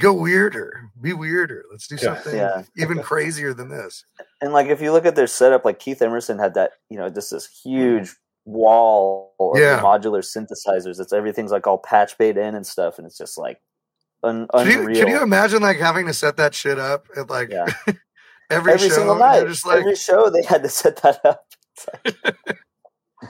[0.00, 2.00] go weirder be weirder let's do Yeah.
[2.00, 2.62] something Yeah.
[2.76, 4.04] even crazier than this
[4.40, 7.08] and like if you look at their setup, like Keith Emerson had that, you know,
[7.10, 7.70] just this mm-hmm.
[7.70, 9.80] huge wall of Yeah.
[9.80, 10.98] modular synthesizers.
[10.98, 13.60] It's everything's like all patch bait in and stuff, and it's just like
[14.22, 14.98] un- can you, unreal.
[15.04, 17.66] can you imagine like having to set that shit up at like Yeah.
[18.50, 21.44] every, Every show single night, just like every show they had to set that up.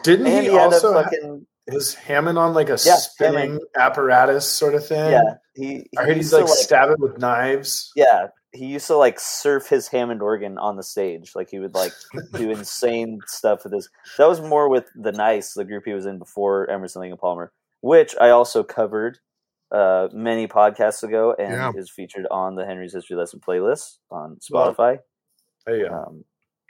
[0.04, 2.96] didn't And he he had a also ha- fucking is Hammond on like a Yeah,
[2.96, 3.61] spinning Hammond.
[3.77, 5.12] apparatus sort of thing?
[5.12, 5.35] yeah.
[5.55, 7.90] He, I heard he's to, like, stab it with knives.
[7.96, 8.29] yeah.
[8.53, 11.33] He used to like surf his Hammond organ on the stage.
[11.37, 11.92] Like he would like
[12.35, 13.88] do insane stuff with this.
[14.18, 17.20] That was more with the Nice, the group he was in before Emerson Lake and
[17.20, 19.18] Palmer, which I also covered
[19.70, 21.70] uh, many podcasts ago and Yeah.
[21.77, 24.99] is featured on the Henry's History Lesson playlist on Well, Spotify.
[25.64, 25.94] There you go.
[25.94, 26.25] Um,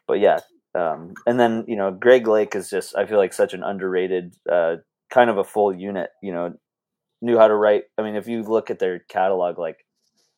[0.06, 0.40] but yeah,
[0.74, 4.34] um, and then you know Greg Lake is just I feel like such an underrated
[4.50, 4.76] uh,
[5.12, 6.10] kind of a full unit.
[6.22, 6.54] You know,
[7.22, 7.84] knew how to write.
[7.98, 9.78] I mean, if you look at their catalog, like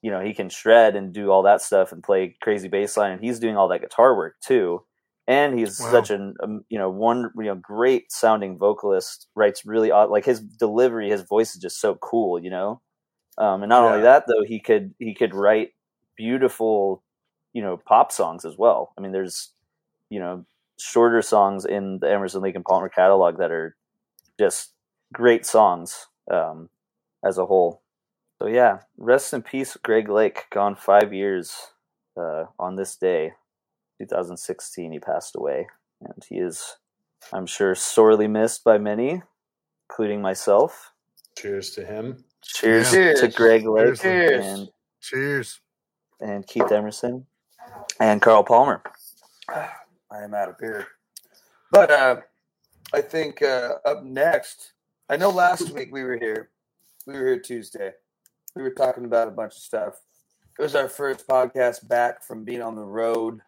[0.02, 3.12] you know he can shred and do all that stuff and play crazy bass line,
[3.12, 4.82] and he's doing all that guitar work too.
[5.28, 5.90] And he's Wow.
[5.90, 9.28] such an um, you know one you know great sounding vocalist.
[9.36, 12.42] Writes really odd like his delivery, his voice is just so cool.
[12.42, 12.80] You know,
[13.38, 15.70] um, and not only that though, he could he could write
[16.16, 17.02] beautiful
[17.54, 18.92] you know pop songs as well.
[18.98, 19.52] I mean, there's
[20.12, 20.44] you know
[20.78, 23.76] shorter songs in the Emerson Lake and Palmer catalog that are
[24.38, 24.72] just
[25.12, 26.68] great songs um,
[27.24, 27.82] as a whole.
[28.38, 30.46] So yeah, rest in peace, Greg Lake.
[30.50, 31.54] Gone five years
[32.16, 33.32] uh, on this day,
[34.00, 34.92] 2016.
[34.92, 35.68] He passed away,
[36.00, 36.76] and he is,
[37.32, 39.22] I'm sure, sorely missed by many,
[39.88, 40.92] including myself.
[41.38, 42.24] Cheers to him.
[42.42, 43.14] Cheers, Yeah.
[43.14, 44.44] to Greg Lake Cheers.
[44.46, 44.68] and
[45.00, 45.60] Cheers.
[46.20, 47.26] and Keith Emerson
[48.00, 48.82] and Carl Palmer.
[50.12, 50.86] I am out of beer.
[51.70, 52.16] But uh,
[52.92, 54.72] I think uh, up next,
[55.08, 56.50] I know last week we were here.
[57.06, 57.92] We were here Tuesday.
[58.54, 59.94] We were talking about a bunch of stuff.
[60.58, 63.40] It was our first podcast back from being on the road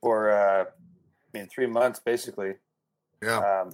[0.00, 2.54] for, uh, I mean, three months basically.
[3.22, 3.38] Yeah.
[3.38, 3.72] Um,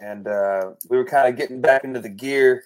[0.00, 2.64] and uh, we were kind of getting back into the gear,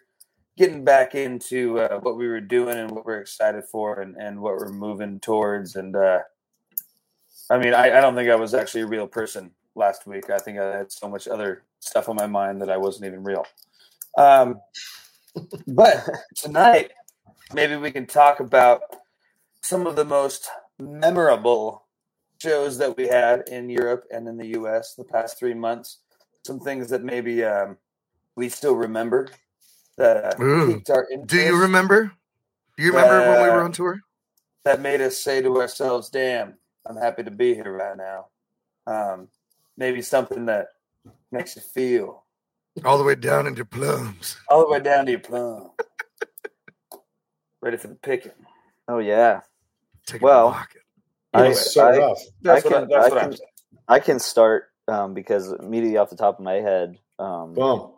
[0.57, 4.41] getting back into uh, what we were doing and what we're excited for and, and
[4.41, 5.75] what we're moving towards.
[5.75, 6.21] And uh,
[7.51, 10.31] I mean, I, I don't think I was actually a real person last week.
[10.31, 13.25] I think I had so much other stuff on my mind that I wasn't even
[13.25, 13.47] real.
[14.19, 14.61] Um,
[15.69, 16.93] but tonight,
[17.55, 18.83] maybe we can talk about
[19.63, 21.85] some of the most memorable
[22.43, 25.99] shows that we had in Europe and in the US the past three months.
[26.47, 27.79] Some things that maybe um,
[28.37, 29.29] we still remember
[29.99, 32.13] that uh, piqued our Do you remember?
[32.77, 34.01] Do you remember when we were Uh, on tour?
[34.65, 38.27] that made us say to ourselves, "Damn, I'm happy to be here right now."
[38.87, 39.29] Um,
[39.77, 40.69] maybe something that
[41.31, 42.25] makes you feel
[42.85, 44.37] All the way down into plums.
[44.49, 45.71] all the way down to your plum,
[47.63, 48.33] ready for the picking.
[48.89, 49.41] Oh yeah,
[50.07, 50.75] Take Well, a walk.
[50.75, 50.81] You
[51.35, 52.19] I- know, I- off.
[52.49, 53.37] I can- I I'm can-
[53.89, 57.93] I can start um, because immediately off the top of my head, um, Boom.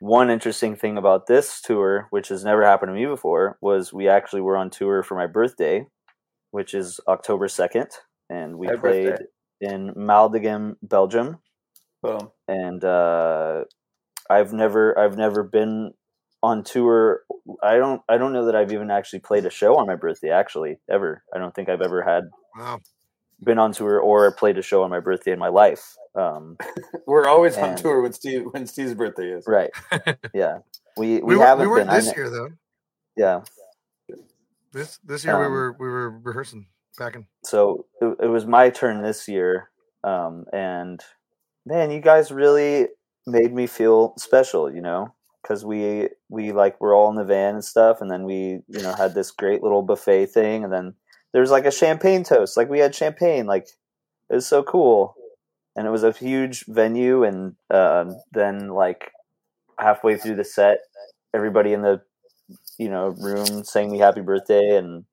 [0.00, 4.08] one interesting thing about this tour, which has never happened to me before, was we
[4.08, 5.86] actually were on tour for my birthday,
[6.50, 7.88] which is October second,
[8.32, 9.24] and we Happy played birthday.
[9.60, 11.38] in Maldegem, Belgium.
[12.02, 12.30] Boom.
[12.48, 13.64] and uh,
[14.28, 15.92] I've never I've never been
[16.42, 17.22] on tour.
[17.62, 20.30] I don't I don't know that I've even actually played a show on my birthday.
[20.30, 21.22] Actually, ever.
[21.34, 22.24] I don't think I've ever had
[22.56, 22.80] Wow.
[23.42, 25.94] been on tour or played a show on my birthday in my life.
[26.14, 26.56] Um,
[27.06, 29.44] We're always on tour when Steve when Steve's birthday is.
[29.46, 29.70] right?
[30.34, 30.58] Yeah.
[30.96, 31.96] We we, We, haven't we weren't been.
[31.96, 32.50] This kn- year though.
[33.16, 33.42] Yeah.
[34.72, 36.66] This this year we Um, were we were rehearsing
[36.98, 37.26] packing.
[37.44, 39.70] so it, it was my turn this year
[40.04, 41.00] um, and
[41.66, 42.88] man you guys really
[43.26, 47.54] made me feel special you know because we we like were all in the van
[47.54, 50.94] and stuff and then we you know had this great little buffet thing and then
[51.32, 53.68] there was like a champagne toast like we had champagne like
[54.30, 55.14] it was so cool
[55.76, 59.10] and it was a huge venue and um, then like
[59.78, 60.78] halfway through the set
[61.34, 62.00] everybody in the
[62.78, 65.04] you know room sang me happy birthday and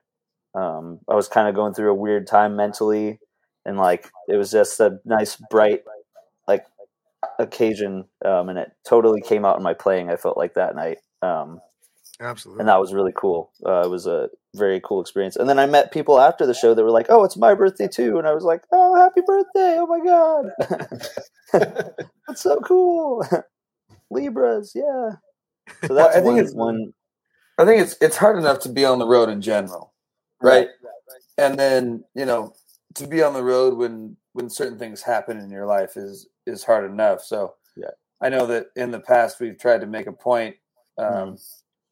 [0.56, 3.20] um, I was kind of going through a weird time mentally,
[3.66, 5.84] and like it was just a nice, bright,
[6.48, 6.66] like
[7.38, 10.10] occasion, um, and it totally came out in my playing.
[10.10, 11.60] I felt like that night, um,
[12.20, 12.62] Absolutely.
[12.62, 13.52] and that was really cool.
[13.66, 15.36] Uh, it was a very cool experience.
[15.36, 17.88] And then I met people after the show that were like, "Oh, it's my birthday
[17.88, 19.78] too," and I was like, "Oh, happy birthday!
[19.80, 20.52] Oh my god,
[22.28, 23.24] that's so cool!"
[24.12, 25.12] Libras, yeah.
[25.84, 26.94] So Well, that's I think one, it's- one
[27.60, 29.89] I think it's it's hard enough to be on the road in general,
[30.42, 30.70] right?
[31.38, 32.54] And then you know
[32.96, 36.64] to be on the road when when certain things happen in your life is is
[36.64, 37.24] hard enough.
[37.24, 37.92] So Yeah.
[38.22, 40.58] I know that in the past we've tried to make a point
[40.98, 41.38] um,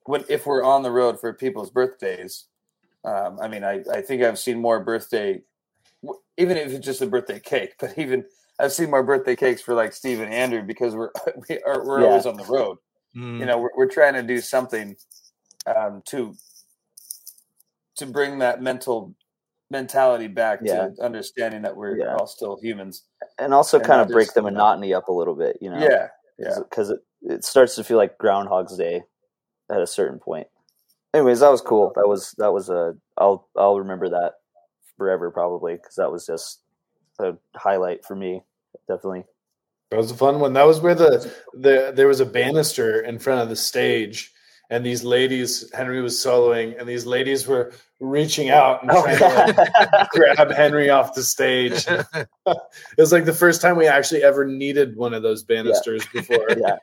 [0.06, 2.46] when if we're on the road for people's birthdays.
[3.06, 5.42] Um, I mean, I I think I've seen more birthday,
[6.38, 8.26] even if it's just a birthday cake, but even
[8.60, 11.12] I've seen more birthday cakes for like Steve and Andrew because we're
[11.50, 12.08] we are we're Yeah.
[12.08, 12.78] always on the road
[13.16, 13.40] Mm.
[13.40, 14.96] you know we're, we're trying to do something
[15.68, 16.36] um, to
[17.98, 19.14] to bring that mental
[19.70, 20.88] mentality back Yeah.
[20.90, 22.16] to understanding that we're Yeah.
[22.16, 23.04] all still humans
[23.38, 25.80] and also and kind of break the uh, monotony up a little bit, you know.
[25.80, 26.08] yeah
[26.40, 29.04] yeah because it, it starts to feel like Groundhog's Day
[29.70, 30.48] at a certain point.
[31.14, 31.92] Anyways, that was cool.
[31.96, 34.34] That was that was a I'll I'll remember that
[34.98, 36.62] forever probably because that was just
[37.20, 38.44] a highlight for me.
[38.88, 39.26] Definitely.
[39.90, 40.54] That was a fun one.
[40.54, 44.32] That was where the, the there was a banister in front of the stage,
[44.70, 49.18] and these ladies Henry was soloing, and these ladies were reaching out and Oh, trying
[49.18, 51.86] to like, grab Henry off the stage.
[52.48, 56.48] It was like the first time we actually ever needed one of those banisters before.
[56.58, 56.78] yeah,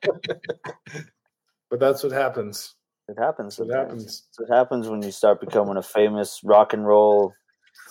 [1.70, 2.74] But that's what happens.
[3.08, 3.56] it happens.
[3.56, 3.88] That's what sometimes.
[4.02, 4.22] happens.
[4.36, 7.32] That's what happens when you start becoming a famous rock and roll.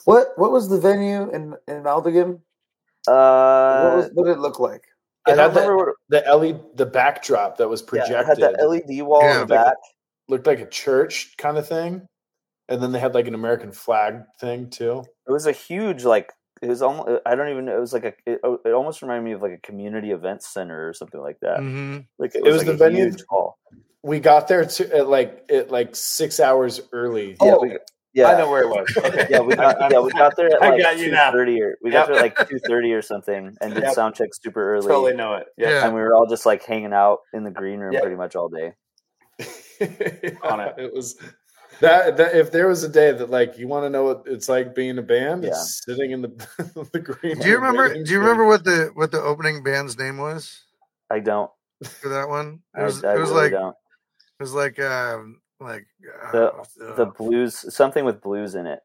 [0.06, 2.40] what what was the venue in in Maldegem
[3.06, 4.93] what, Uh, was, what did it look like I
[5.28, 5.96] It don't had the, remember what.
[6.10, 9.42] the LED, the backdrop that was Yeah, projected it had that LED wall Yeah.
[9.42, 9.76] in the back.
[10.30, 12.08] looked like a church kind of thing,
[12.70, 15.04] and then they had like an American flag thing too.
[15.28, 16.32] It was a huge like.
[16.62, 17.22] It was almost.
[17.26, 17.76] I don't even know.
[17.76, 18.14] It was like a.
[18.26, 21.60] It, it almost reminded me of like a community event center or something like that.
[21.60, 23.58] hmm Like it It was, was like the a venue- huge hall.
[24.02, 27.38] We got there to at like at like six hours early.
[27.42, 27.78] Yeah, Oh, we,
[28.14, 28.28] yeah.
[28.28, 29.28] I know where it was okay.
[29.30, 31.32] Yeah, we got yeah we got there at I like got you now.
[31.34, 33.94] or we got there at like two thirty or something and did Yep.
[33.94, 34.88] sound check super early.
[34.88, 35.86] totally know it yeah Yeah.
[35.86, 38.02] And we were all just like hanging out in the green room Yep.
[38.02, 38.74] pretty much all day.
[40.44, 40.76] On it.
[40.78, 41.18] It was
[41.82, 44.48] that, that if there was a day that like you want to know what it's
[44.48, 45.50] like being a band, Yeah.
[45.50, 46.30] it's sitting in the
[46.94, 47.40] the green.
[47.40, 47.92] Do you remember?
[47.94, 50.62] Do you remember what the what the opening band's name was
[51.10, 51.50] I don't.
[51.84, 52.60] for that one?
[52.78, 53.76] It I, was, I it was really like don't.
[54.40, 55.86] it was like um like
[56.32, 58.80] The- uh, The blues, something with blues in it.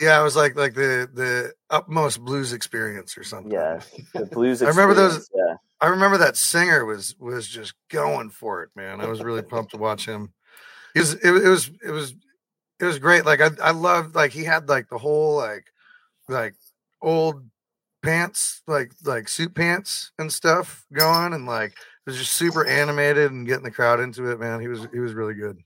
[0.00, 3.52] yeah, it was like like the the utmost blues experience or something.
[3.52, 3.80] Yeah,
[4.14, 4.62] the blues.
[4.62, 9.00] I remember those- Yeah, I remember that singer was was just going for it, man.
[9.00, 10.32] I was really pumped to watch him.
[10.94, 12.14] He was it, was- it was it was
[12.80, 13.24] it was great.
[13.24, 15.64] Like I I loved like he had like the whole like
[16.28, 16.54] like
[17.00, 17.44] old
[18.02, 23.30] pants like like suit pants and stuff going and like it was just super animated
[23.30, 24.60] and getting the crowd into it, man.
[24.60, 25.58] He was he was really good.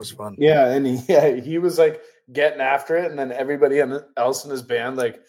[0.00, 0.34] It was fun.
[0.38, 2.00] Yeah, and he, yeah, he was like
[2.32, 5.20] getting after it, and then everybody in- else in his band like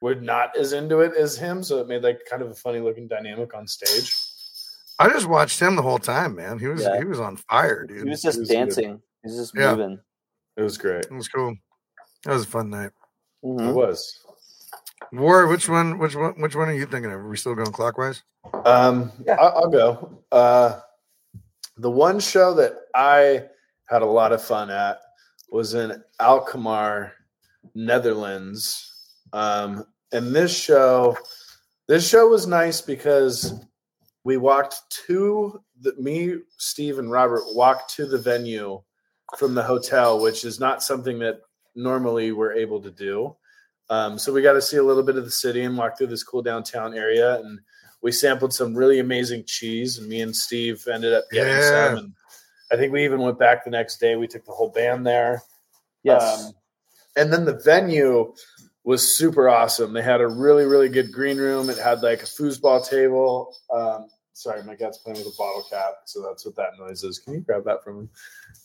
[0.00, 2.78] were not as into it as him, so it made like kind of a funny
[2.78, 4.14] looking dynamic on stage.
[5.00, 6.60] I just watched him the whole time, man.
[6.60, 6.98] He was Yeah.
[6.98, 8.04] he was on fire, dude.
[8.04, 8.54] he was just was good.
[8.54, 9.02] dancing.
[9.24, 9.74] He was just Yeah.
[9.74, 9.98] moving.
[10.56, 11.06] It was great.
[11.06, 11.56] It was cool.
[12.24, 12.90] That was a fun night.
[13.44, 13.70] Mhm.
[13.70, 14.24] It was.
[15.12, 17.18] War, which one which one which one are you thinking of?
[17.18, 18.22] Are we still going clockwise?
[18.64, 19.34] Um, Yeah.
[19.34, 20.18] I'll, I'll go.
[20.30, 20.78] Uh,
[21.76, 23.48] the one show that I
[23.88, 25.00] had a lot of fun at
[25.50, 27.12] was in Alkmaar,
[27.74, 29.08] Netherlands.
[29.32, 31.16] Um, and this show,
[31.88, 33.54] this show was nice because
[34.24, 34.76] we walked
[35.06, 38.80] to the me, Steve, and Robert walked to the venue
[39.36, 41.40] from the hotel, which is not something that
[41.74, 43.34] normally we're able to do.
[43.90, 46.06] Um, so we got to see a little bit of the city and walk through
[46.06, 47.60] this cool downtown area and
[48.02, 51.70] we sampled some really amazing cheese, and me and Steve ended up getting Yeah.
[51.88, 51.98] some.
[51.98, 52.12] And
[52.72, 54.16] I think we even went back the next day.
[54.16, 55.42] We took the whole band there.
[56.02, 56.46] Yes.
[56.46, 56.52] Um,
[57.16, 58.32] and then the venue
[58.84, 59.92] was super awesome.
[59.92, 61.68] They had a really, really good green room.
[61.70, 63.54] It had like a foosball table.
[63.72, 67.18] Um, sorry, my cat's playing with a bottle cap, so that's what that noise is.
[67.18, 68.10] Can you grab that from him?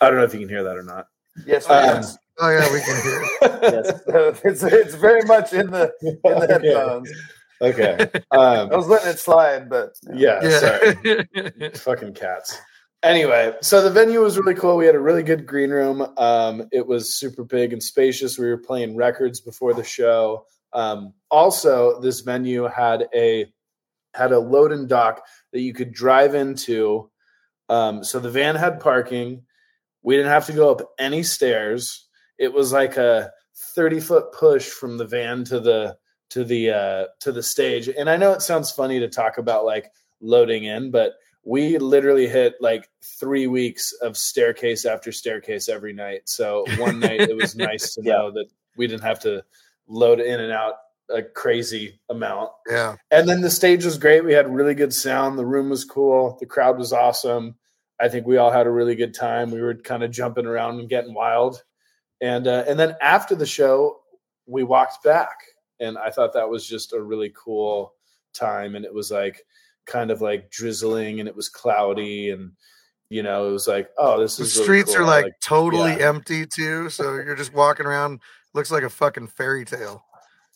[0.02, 1.08] I don't know if you can hear that or not.
[1.46, 2.18] Yes, Um, yes.
[2.40, 3.22] Oh yeah, we can hear.
[3.64, 4.42] yes.
[4.44, 6.68] it's it's very much in the in the Okay.
[6.68, 7.12] headphones.
[7.60, 7.98] Okay.
[8.30, 11.72] Um, I was letting it slide, but yeah, sorry.
[11.78, 12.60] Fucking cats.
[13.04, 14.76] Anyway, so the venue was really cool.
[14.76, 16.08] We had a really good green room.
[16.18, 18.40] Um, it was super big and spacious.
[18.40, 20.46] We were playing records before the show.
[20.74, 23.46] Um, also, this venue had a
[24.16, 25.22] had a load and dock
[25.54, 27.10] that you could drive into.
[27.70, 29.44] Um, so the van had parking.
[30.02, 32.08] We didn't have to go up any stairs.
[32.40, 33.32] It was like a
[33.76, 35.98] thirty foot push from the van to the
[36.32, 37.90] to the uh, to the stage.
[37.90, 41.14] And I know it sounds funny to talk about like loading in, but
[41.48, 46.24] we literally hit like three weeks of staircase after staircase every night.
[46.26, 48.14] So one night it was nice to Yeah.
[48.14, 49.44] know that we didn't have to
[49.88, 50.76] load in and out
[51.10, 52.50] a crazy amount.
[52.70, 52.98] yeah.
[53.12, 54.26] And then the stage was great.
[54.26, 55.40] We had really good sound.
[55.40, 56.36] The room was cool.
[56.42, 57.56] The crowd was awesome.
[57.98, 59.50] I think we all had a really good time.
[59.50, 61.64] We were kind of jumping around and getting wild.
[62.20, 64.02] And uh, and then after the show,
[64.48, 65.38] we walked back,
[65.80, 67.94] and I thought that was just a really cool
[68.34, 68.76] time.
[68.76, 69.46] And it was like
[69.88, 72.52] kind of like drizzling, and it was cloudy, and
[73.10, 75.06] you know, it was like, oh, this The is really streets cool.
[75.06, 76.10] are I like, totally yeah.
[76.10, 78.20] empty too, so you're just walking around.
[78.54, 80.04] Looks like a fucking fairy tale.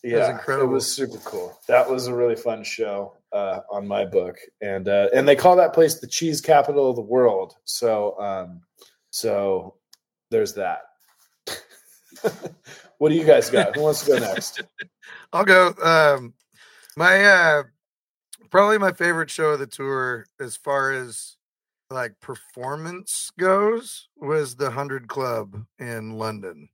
[0.04, 1.58] yeah, was It was super cool.
[1.68, 5.56] That was a really fun show uh, on my book, and uh, and they call
[5.58, 7.56] that place the cheese capital of the world.
[7.64, 8.62] So um,
[9.12, 9.76] so
[10.30, 10.82] there's that.
[12.98, 13.76] what do you guys got?
[13.76, 14.62] Who wants to go next?
[15.34, 15.74] I'll go.
[15.82, 16.34] Um,
[16.98, 17.64] my uh,
[18.52, 21.38] probably my favorite show of the tour, as far as
[21.90, 26.70] like performance goes, was the Hundred Club in London.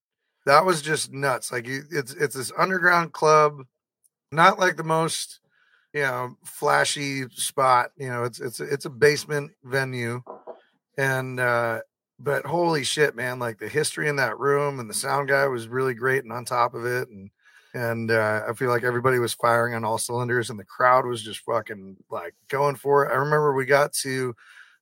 [0.45, 1.51] That was just nuts.
[1.51, 3.65] Like it's it's this underground club,
[4.31, 5.39] not like the most
[5.93, 7.91] you know flashy spot.
[7.97, 10.21] You know, it's it's it's a basement venue,
[10.97, 11.79] and uh,
[12.19, 13.39] but holy shit, man!
[13.39, 16.45] Like the history in that room and the sound guy was really great and on
[16.45, 17.29] top of it, and
[17.73, 21.21] and uh, I feel like everybody was firing on all cylinders, and the crowd was
[21.21, 23.11] just fucking like going for it.
[23.11, 24.35] I remember we got to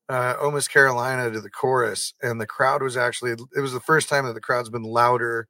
[0.09, 4.09] uh, Almost Carolina to the chorus, and the crowd was actually it was the first
[4.09, 5.47] time that the crowd's been louder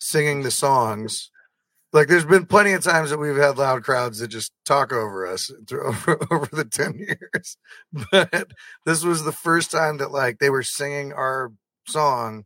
[0.00, 1.30] singing the songs.
[1.92, 5.26] Like there's been plenty of times that we've had loud crowds that just talk over
[5.26, 7.56] us through, over, over the 10 years.
[8.10, 8.52] But
[8.84, 11.52] this was the first time that like they were singing our
[11.86, 12.44] song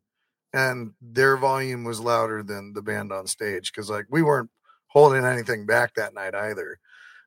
[0.52, 4.50] and their volume was louder than the band on stage because like we weren't
[4.86, 6.78] holding anything back that night either.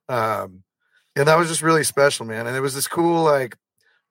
[0.10, 0.64] Um,
[1.16, 2.48] and that was just really special, man.
[2.48, 3.58] And it was this cool like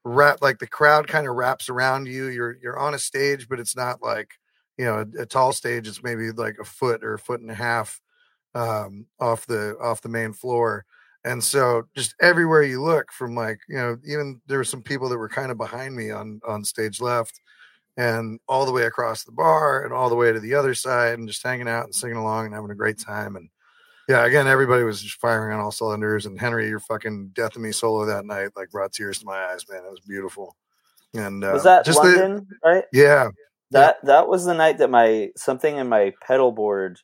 [0.04, 2.26] wrap, like the crowd kind of wraps around you.
[2.26, 4.30] You're you're on a stage, but it's not like
[4.78, 5.88] you know a, a tall stage.
[5.88, 8.00] It's maybe like a foot or a foot and a half
[8.54, 10.84] um, off the off the main floor.
[11.24, 15.10] And so just everywhere you look from like, you know, even there were some people
[15.10, 17.40] that were kind of behind me on on stage left
[18.00, 21.18] and all the way across the bar and all the way to the other side
[21.18, 23.36] and just hanging out and singing along and having a great time.
[23.36, 23.50] And
[24.08, 26.24] yeah, again, everybody was just firing on all cylinders.
[26.24, 29.36] And Henry, your fucking Death of Me solo that night like brought tears to my
[29.52, 29.84] eyes, man.
[29.84, 30.56] It was beautiful.
[31.12, 32.84] And uh, Was that just London, right?
[32.90, 33.28] Yeah,
[33.72, 36.98] That that was the night that my something in my pedal board,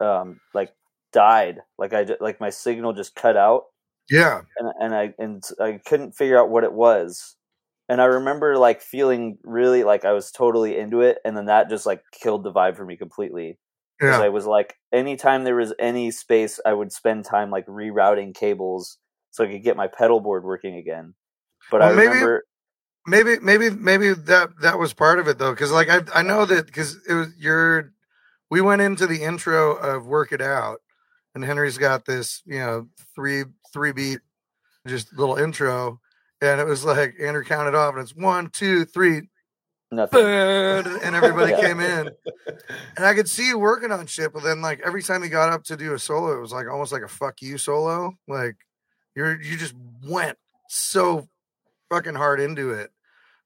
[0.00, 0.72] um, like
[1.12, 1.60] died.
[1.78, 3.64] Like I like my signal just cut out,
[4.10, 7.36] yeah, and and I and I couldn't figure out what it was.
[7.88, 11.68] And I remember like feeling really like I was totally into it, and then that
[11.68, 13.58] just like killed the vibe for me completely.
[13.98, 14.24] Because yeah.
[14.24, 18.98] I was like, anytime there was any space, I would spend time like rerouting cables
[19.30, 21.14] so I could get my pedal board working again.
[21.70, 22.44] But Well, I maybe- remember,
[23.06, 26.44] maybe maybe maybe that that was part of it though because like i i know
[26.44, 27.92] that because it was your
[28.48, 30.78] we went into the intro of work it out
[31.34, 34.20] and henry's got this you know three three beat
[34.86, 35.98] just little intro
[36.42, 39.22] and it was like andrew counted off and it's one two three
[39.90, 40.24] nothing.
[40.24, 41.60] and everybody Yeah.
[41.60, 42.10] came in
[42.96, 45.52] and i could see you working on shit but then like every time he got
[45.52, 48.56] up to do a solo it was like almost like a fuck you solo like
[49.14, 49.74] you're you just
[50.06, 50.36] went
[50.68, 51.28] so
[51.90, 52.90] fucking hard into it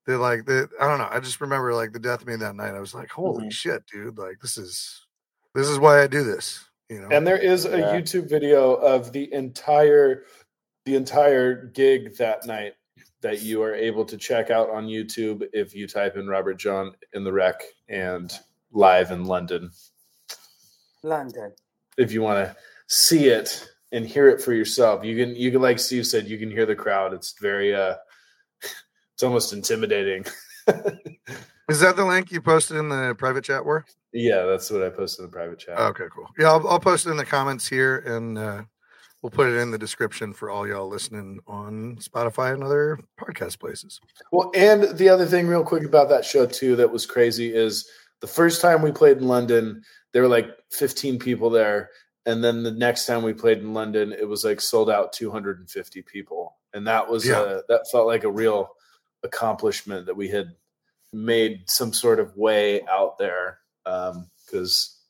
[0.07, 2.55] that like the i don't know i just remember like the death of me that
[2.57, 3.53] night i was like holy Mhm.
[3.53, 5.07] shit dude like this is
[5.55, 8.01] this is why i do this you know And there is a Yeah.
[8.01, 10.22] YouTube video of the entire
[10.84, 12.74] the entire gig that night
[13.27, 16.93] that you are able to check out on YouTube if you type in Robert Jon
[17.12, 18.33] in the wreck and
[18.70, 19.72] live in London.
[21.03, 21.53] London.
[21.99, 22.57] If you want to
[22.87, 26.39] see it and hear it for yourself, you can you can like Steve said, you
[26.39, 27.12] can hear the crowd.
[27.12, 27.97] It's very uh
[29.14, 30.24] it's almost intimidating.
[31.68, 34.89] is that the link you posted in the private chat war yeah, that's what I
[34.89, 35.79] posted in the private chat.
[35.79, 38.62] okay cool yeah i'll, I'll post it in the comments here and uh
[39.27, 43.59] we'll put it in the description for all y'all listening on spotify and other podcast
[43.59, 44.01] places
[44.31, 47.89] Well, and the other thing, real quick, about that show too, that was crazy is
[48.20, 51.91] the first time we played in London, there were like 15 people there,
[52.24, 56.03] and then the next time we played in London, it was like sold out 250
[56.03, 57.41] people, and that was Yeah.
[57.41, 58.68] uh, that felt like a real
[59.24, 60.55] accomplishment that we had
[61.12, 65.01] made some sort of way out there because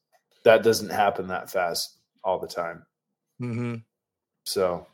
[0.45, 2.87] that doesn't happen that fast all the time.
[3.41, 3.75] mm-hmm.
[4.47, 4.87] So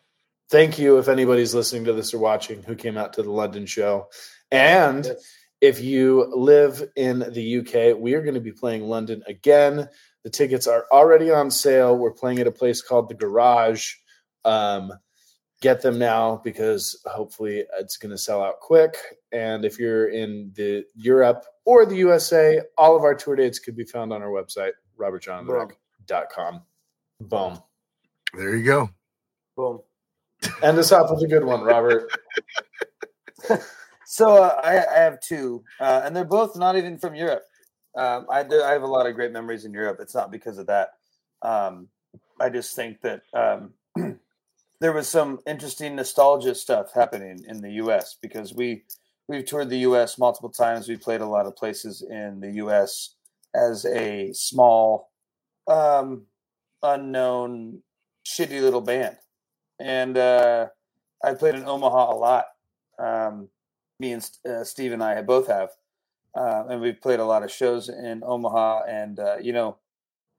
[0.51, 3.67] thank you if anybody's listening to this or watching who came out to the London
[3.67, 4.09] show.
[4.51, 5.07] And
[5.61, 9.89] if you live in the UK, we are going to be playing London again.
[10.25, 11.97] The tickets are already on sale.
[11.97, 13.95] We're playing at a place called the Garage.
[14.45, 14.93] Um,
[15.61, 18.97] get them now because hopefully it's going to sell out quick.
[19.33, 23.77] And if you're in the Europe or the USA, all of our tour dates could
[23.77, 26.63] be found on our website, robertjohnrec.com.
[27.21, 27.63] Boom.
[28.35, 28.91] there you go
[29.63, 29.81] Boom.
[30.63, 32.11] End us off with a good one, Robert.
[34.07, 37.45] So uh, I, I have two, uh, and they're both not even from Europe.
[37.97, 40.01] Um, I do, I have a lot of great memories in Europe.
[40.03, 40.91] It's not because of that.
[41.41, 41.89] Um,
[42.41, 43.73] I just think that um,
[44.81, 48.19] there was some interesting nostalgia stuff happening in the U.S.
[48.21, 48.85] because we
[49.29, 50.19] we've toured the U.S.
[50.19, 50.89] multiple times.
[50.89, 53.15] We played a lot of places in the U.S.
[53.55, 55.11] as a small,
[55.69, 56.25] um,
[56.83, 57.83] unknown,
[58.27, 59.17] shitty little band,
[59.83, 60.69] and uh,
[61.25, 62.45] I played in Omaha a lot.
[62.99, 63.49] Um,
[63.99, 65.71] me and uh, Steve and I both have,
[66.37, 68.83] uh, and we've played a lot of shows in Omaha.
[68.89, 69.77] And uh, you know,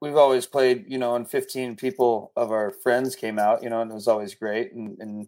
[0.01, 0.85] we've always played.
[0.87, 3.63] You know, and fifteen people of our friends came out.
[3.63, 4.73] You know, and it was always great.
[4.73, 5.27] And, and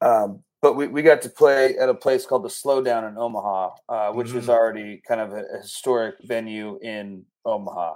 [0.00, 3.70] um, but we, we got to play at a place called the Slowdown in Omaha,
[3.88, 4.50] uh, which was Mhm.
[4.54, 7.94] already kind of a, a historic venue in Omaha.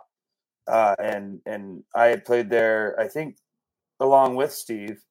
[0.67, 3.37] Uh, and and I had played there, I think,
[4.01, 5.03] along with Steve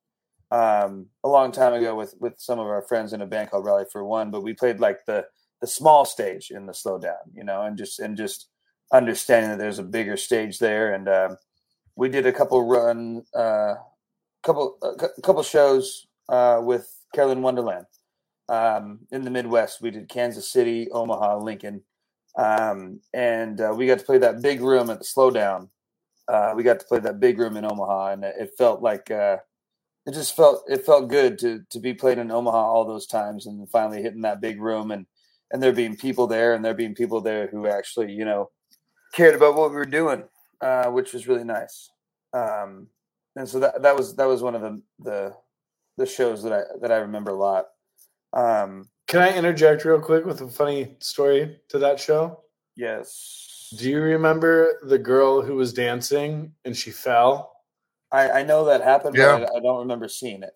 [0.53, 3.65] um, a long time ago with with some of our friends in a band called
[3.65, 5.25] Rally for One, but we played like the
[5.61, 8.49] the small stage in the slowdown, you know, and just and just
[8.93, 11.37] understanding that there's a bigger stage there, and um,
[11.95, 13.75] we did a couple run, uh,
[14.43, 17.87] couple a couple shows uh, with Carolyn Wonderland
[18.47, 19.81] um, in the Midwest.
[19.81, 21.81] We did Kansas City, Omaha, Lincoln,
[22.37, 25.69] um, and uh, we got to play that big room at the slowdown.
[26.27, 29.09] Uh, we got to play that big room in Omaha, and it felt like.
[29.09, 29.37] Uh,
[30.05, 33.47] it just felt it felt good to to be played in Omaha all those times
[33.47, 35.05] and finally hitting that big room and
[35.51, 38.49] and there being people there and there being people there who actually you know
[39.13, 40.23] cared about what we were doing,
[40.61, 41.89] uh, which was really nice.
[42.33, 42.87] Um,
[43.35, 45.33] and so that that was that was one of the the
[45.97, 47.65] the shows that I that I remember a lot.
[48.33, 52.41] Um, Can I interject real quick with a funny story to that show?
[52.75, 57.52] yes, Do you remember the girl who was dancing and she fell?
[58.13, 59.39] I, I know that happened, Yeah.
[59.39, 60.51] but I, I don't remember seeing it.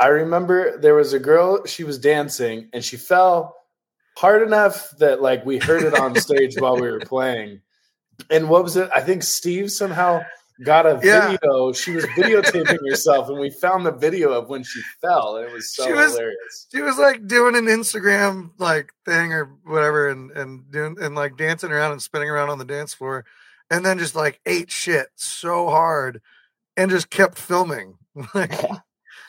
[0.00, 3.54] I remember there was a girl, she was dancing and she fell
[4.18, 7.60] hard enough that like we heard it on stage while we were playing.
[8.30, 8.90] And what was it?
[8.94, 10.22] I think Steve somehow
[10.64, 11.28] got a Yeah.
[11.30, 11.72] video.
[11.72, 15.52] She was videotaping herself and we found the video of when she fell and it
[15.52, 16.66] was so She was- hilarious.
[16.74, 21.36] She was like doing an Instagram like thing or whatever, and and doing and like
[21.36, 23.24] dancing around and spinning around on the dance floor,
[23.70, 26.22] and then just like ate shit so hard,
[26.76, 27.98] and just kept filming.
[28.34, 28.52] Like,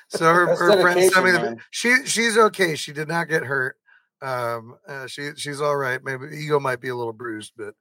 [0.07, 2.75] so her, her friend sent me the, she she's okay.
[2.77, 3.75] She did not get hurt.
[4.21, 6.01] Um, uh, she she's all right.
[6.01, 7.73] Maybe ego might be a little bruised, but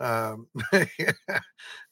[0.00, 1.12] um, yeah.
[1.28, 1.42] it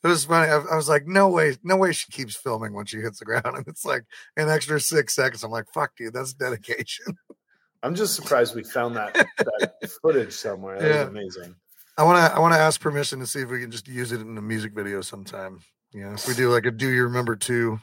[0.03, 0.51] was funny.
[0.51, 1.93] I, I was like, no way, no way.
[1.93, 4.05] She keeps filming when she hits the ground, and it's like
[4.39, 5.45] an extra six seconds.
[5.45, 7.19] I'm like, fuck, dude, that's dedication.
[7.83, 10.79] I'm just surprised we found that, that footage somewhere.
[10.79, 11.01] That Yeah.
[11.01, 11.57] was amazing.
[11.99, 14.13] I want to I want to ask permission to see if we can just use
[14.13, 15.61] it in a music video sometime.
[15.93, 17.79] You know, if we do like a "Do You Remember" two,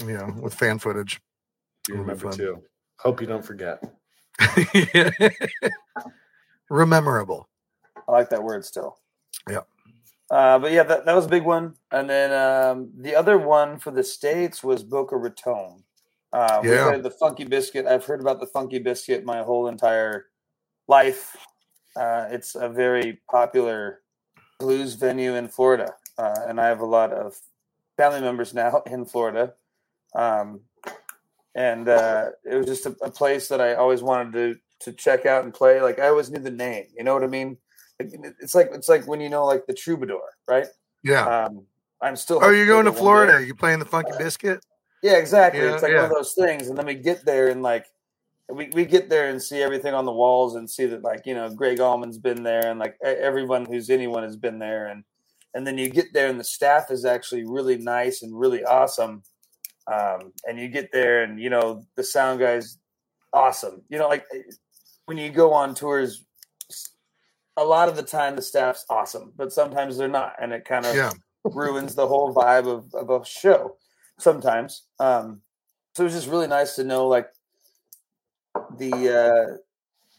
[0.00, 1.20] you know, with fan footage.
[1.84, 2.36] Do you remember fun.
[2.38, 2.62] too.
[3.00, 3.82] Hope you don't forget.
[4.94, 5.10] Yeah.
[6.70, 7.48] Rememberable.
[8.08, 8.98] I like that word still.
[9.48, 9.60] Yeah.
[10.30, 11.74] Uh, but yeah, that, that was a big one.
[11.90, 15.82] And then um, the other one for the States was Boca Raton.
[16.32, 16.90] Uh, we Yeah.
[16.90, 17.86] played the Funky Biscuit.
[17.86, 20.26] I've heard about the Funky Biscuit my whole entire
[20.86, 21.34] life.
[21.96, 24.02] Uh, it's a very popular
[24.60, 25.94] blues venue in Florida.
[26.18, 27.38] Uh, and I have a lot of
[27.96, 29.54] family members now in Florida.
[30.14, 30.60] Um,
[31.54, 35.26] and uh, it was just a, a place that I always wanted to to check
[35.26, 35.80] out and play.
[35.80, 36.84] Like I always knew the name.
[36.96, 37.56] You know what I mean?
[37.98, 40.66] It's like it's like when you know like the Troubadour, right?
[41.02, 41.26] Yeah.
[41.26, 41.62] Um,
[42.00, 42.38] I'm still.
[42.42, 42.92] oh, you're going to.
[42.92, 43.44] Florida?
[43.44, 44.64] You playing the Funky Biscuit?
[45.02, 45.60] Yeah, exactly.
[45.60, 46.02] Yeah, it's like yeah.
[46.02, 47.86] one of those things, and then we get there and like
[48.48, 51.34] we, we get there and see everything on the walls and see that like you
[51.34, 55.04] know Gregg Allman's been there and like everyone who's anyone has been there and
[55.54, 59.22] and then you get there and the staff is actually really nice and really awesome.
[59.86, 62.78] Um, and you get there and you know the sound guys
[63.32, 63.82] awesome.
[63.88, 64.26] You know like
[65.06, 66.24] when you go on tours
[67.56, 70.86] a lot of the time the staff's awesome, but sometimes they're not and it kind
[70.86, 71.12] of Yeah.
[71.44, 73.76] ruins the whole vibe of, of a show
[74.18, 74.84] sometimes.
[75.00, 75.40] Um,
[75.94, 77.28] so it was just really nice to know like
[78.76, 79.56] the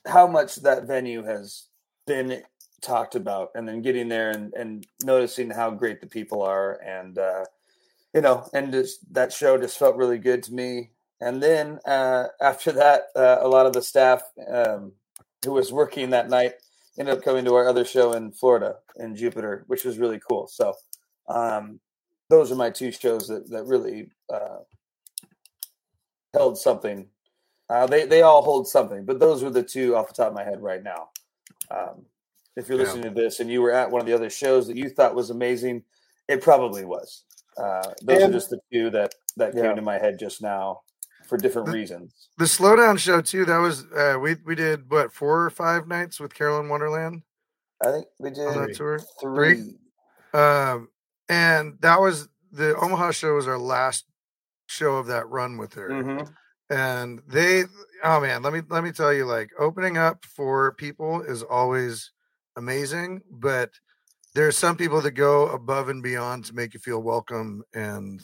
[0.05, 1.67] uh, how much that venue has
[2.07, 2.41] been
[2.81, 7.17] talked about, and then getting there and, and noticing how great the people are, and
[7.17, 7.45] uh,
[8.13, 10.91] you know, and just that show just felt really good to me.
[11.21, 14.93] And then uh, after that, uh, a lot of the staff um,
[15.43, 16.53] who was working that night
[16.97, 20.47] ended up coming to our other show in Florida in Jupiter, which was really cool.
[20.47, 20.73] So
[21.27, 21.79] um,
[22.29, 24.59] those are my two shows that that really uh,
[26.33, 27.07] held something.
[27.69, 30.33] Uh, they they all hold something, but those were the two off the top of
[30.33, 31.09] my head right now.
[31.69, 32.05] Um,
[32.59, 32.83] if you're Yeah.
[32.85, 35.15] listening to this and you were at one of the other shows that you thought
[35.15, 35.83] was amazing,
[36.27, 37.23] it probably was.
[37.57, 39.63] Uh, those And- are just the two that that Yeah.
[39.63, 40.81] came to my head just now
[41.27, 42.29] for different The- reasons.
[42.37, 43.45] The slowdown show too.
[43.45, 47.23] That was uh, we we did what four or five nights with Carolyn Wonderland
[47.81, 48.73] I think we did on that Three.
[48.75, 48.99] tour.
[49.21, 49.79] three.
[50.33, 50.89] Um,
[51.29, 54.05] and that was the Omaha show was our last
[54.67, 55.89] show of that run with her.
[55.89, 56.33] Mhm.
[56.71, 57.63] and they
[58.03, 62.11] oh man let me let me tell you like opening up for people is always
[62.57, 63.71] amazing but
[64.35, 68.21] there's some people that go above and beyond to make you feel welcome and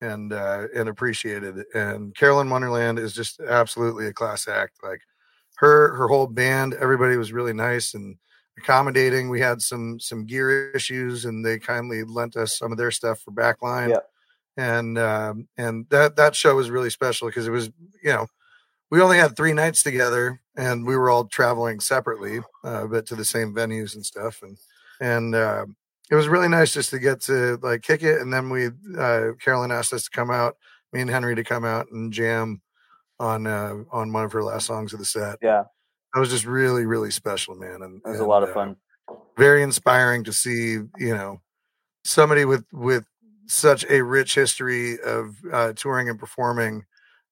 [0.00, 5.00] and uh and appreciated and carolyn wonderland is just absolutely a class act like
[5.56, 8.16] her her whole band everybody was really nice and
[8.58, 12.90] accommodating we had some some gear issues and they kindly lent us some of their
[12.90, 14.00] stuff for backline Yeah.
[14.56, 17.66] and um and that that show was really special because it was
[18.02, 18.26] you know
[18.90, 23.14] we only had three nights together and we were all traveling separately uh, but to
[23.14, 24.56] the same venues and stuff and
[25.00, 25.64] and uh,
[26.10, 28.66] it was really nice just to get to like kick it and then we
[28.98, 30.56] uh, carolyn asked us to come out
[30.92, 32.60] me and henry to come out and jam
[33.18, 35.64] on uh, on one of her last songs of the set Yeah,
[36.14, 38.76] that was just really really special man and it was a lot of uh, fun.
[39.36, 41.40] very inspiring to see you know
[42.04, 43.04] somebody with with
[43.46, 46.84] such a rich history of uh, touring and performing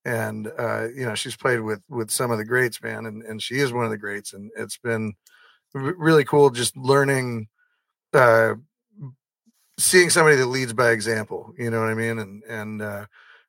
[0.04, 3.42] and uh, you know she's played with with some of the greats man and, and
[3.42, 5.12] she is one of the greats and it's been
[5.74, 7.48] r- really cool just learning
[8.14, 8.54] uh
[9.78, 12.18] seeing somebody that leads by example you know what i mean?
[12.18, 13.06] And and uh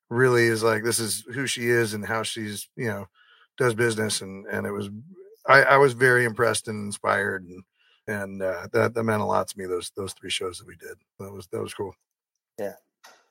[0.09, 3.07] really is like this is who she is and how she's you know
[3.57, 4.89] does business and and it was
[5.47, 7.63] i i was very impressed and inspired and
[8.07, 10.75] and uh that that meant a lot to me those those three shows that we
[10.77, 10.97] did.
[11.19, 11.93] That was that was cool.
[12.57, 12.73] Yeah,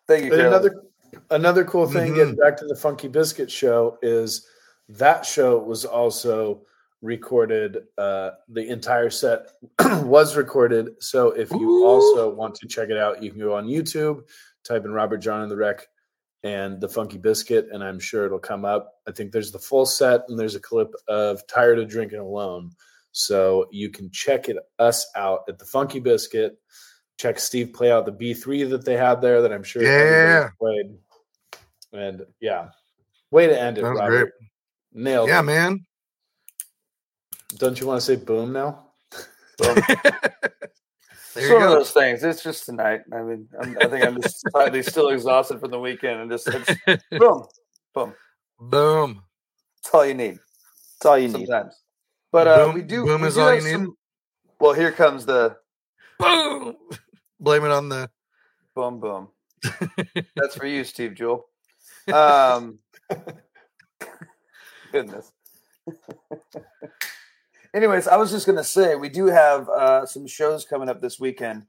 [0.07, 0.33] Thank you.
[0.33, 0.83] And another
[1.31, 2.17] another cool thing, Mhm.
[2.17, 4.47] getting back to the Funky Biscuit show, is
[4.89, 6.63] that show was also
[7.03, 7.85] recorded.
[7.97, 9.53] Uh, the entire set
[10.03, 11.01] was recorded.
[11.03, 11.87] So if you Ooh.
[11.87, 14.23] also want to check it out, you can go on YouTube,
[14.65, 15.87] type in Robert Jon and the Wreck,
[16.45, 18.95] and the Funky Biscuit, and I'm sure it'll come up.
[19.07, 22.71] I think there's the full set, and there's a clip of Tired of Drinking Alone.
[23.13, 26.59] So you can check it us out at the Funky Biscuit.
[27.19, 30.51] Check Steve play out the B3 that they had there that I'm sure Yeah.
[30.61, 30.99] everybody's
[31.93, 32.01] played.
[32.01, 32.69] And yeah,
[33.31, 34.33] way to end it, That was Robert.
[34.93, 35.45] Nailed Yeah, it.
[35.45, 35.81] man.
[37.57, 38.87] Don't you want to say boom now?
[41.35, 42.25] There It's you one of those things.
[42.25, 43.03] It's just tonight.
[43.13, 46.49] I mean, I'm, I think I'm just slightly still exhausted from the weekend, and just
[46.49, 46.71] it's,
[47.19, 47.45] boom,
[47.95, 48.15] boom.
[48.59, 49.23] Boom.
[49.83, 50.39] That's all you need
[50.99, 51.47] That's all you need.
[51.47, 51.75] sometimes.
[52.33, 53.05] But uh, Boom- we do.
[53.05, 53.73] boom we is do all have you need?
[53.73, 53.97] some-
[54.59, 55.57] Well, here comes the
[56.19, 56.75] Boom.
[57.41, 58.11] Blame it on the.
[58.75, 59.29] boom, boom.
[60.37, 61.47] That's for you, Steve Jewell.
[62.13, 62.79] Um,
[64.93, 65.33] goodness.
[67.75, 71.01] Anyways, I was just going to say we do have uh, some shows coming up
[71.01, 71.65] this weekend.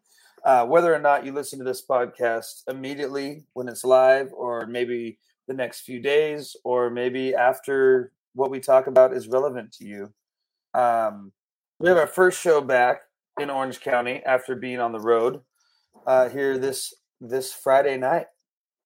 [0.46, 5.20] Uh, whether or not you listen to this podcast immediately when it's live, or maybe
[5.48, 10.14] the next few days, or maybe after what we talk about is relevant to you.
[10.74, 11.34] Um,
[11.80, 13.02] we have our first show back
[13.40, 15.42] in Orange County after being on the road
[16.06, 18.28] uh, here this this Friday night.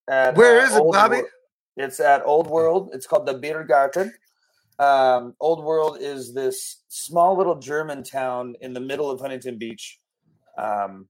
[0.09, 1.17] At, Where uh, is it, Old Bobby?
[1.17, 1.29] Wor-
[1.77, 2.89] It's at Old World.
[2.93, 4.11] It's called the Biergarten.
[4.79, 9.99] Um, Old World is this small little German town in the middle of Huntington Beach.
[10.57, 11.07] Um,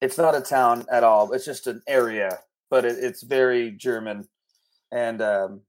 [0.00, 1.32] it's not a town at all.
[1.32, 2.40] It's just an area,
[2.70, 4.28] but it, it's very German.
[4.92, 5.60] And um,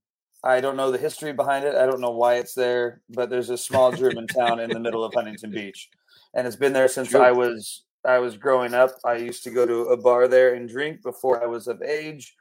[0.43, 1.75] I don't know the history behind it.
[1.75, 5.03] I don't know why it's there, but there's a small German town in the middle
[5.03, 5.89] of Huntington Beach,
[6.33, 7.23] and it's been there since Sure.
[7.23, 8.91] I was I was growing up.
[9.03, 12.35] I used to go to a bar there and drink before I was of age.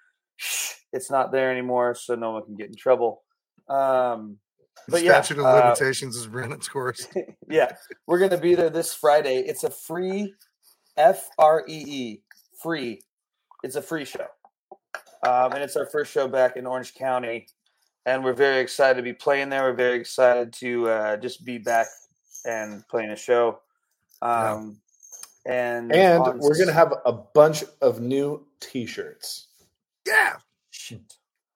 [0.93, 3.23] It's not there anymore, so no one can get in trouble.
[3.69, 4.39] Um,
[4.87, 7.07] The But yeah, statute of uh, limitations is ran its course.
[7.49, 7.73] yeah,
[8.07, 9.39] we're gonna be there this Friday.
[9.39, 10.35] It's a free,
[10.97, 12.23] F R E E,
[12.63, 13.01] free.
[13.63, 14.27] It's a free show,
[15.27, 17.47] um, and it's our first show back in Orange County,
[18.05, 19.63] and we're very excited to be playing there.
[19.63, 21.87] We're very excited to uh, just be back
[22.45, 23.61] and playing a show.
[24.21, 24.81] Um,
[25.47, 29.49] and And on we're going to have a bunch of new t shirts.
[30.07, 30.37] Yeah.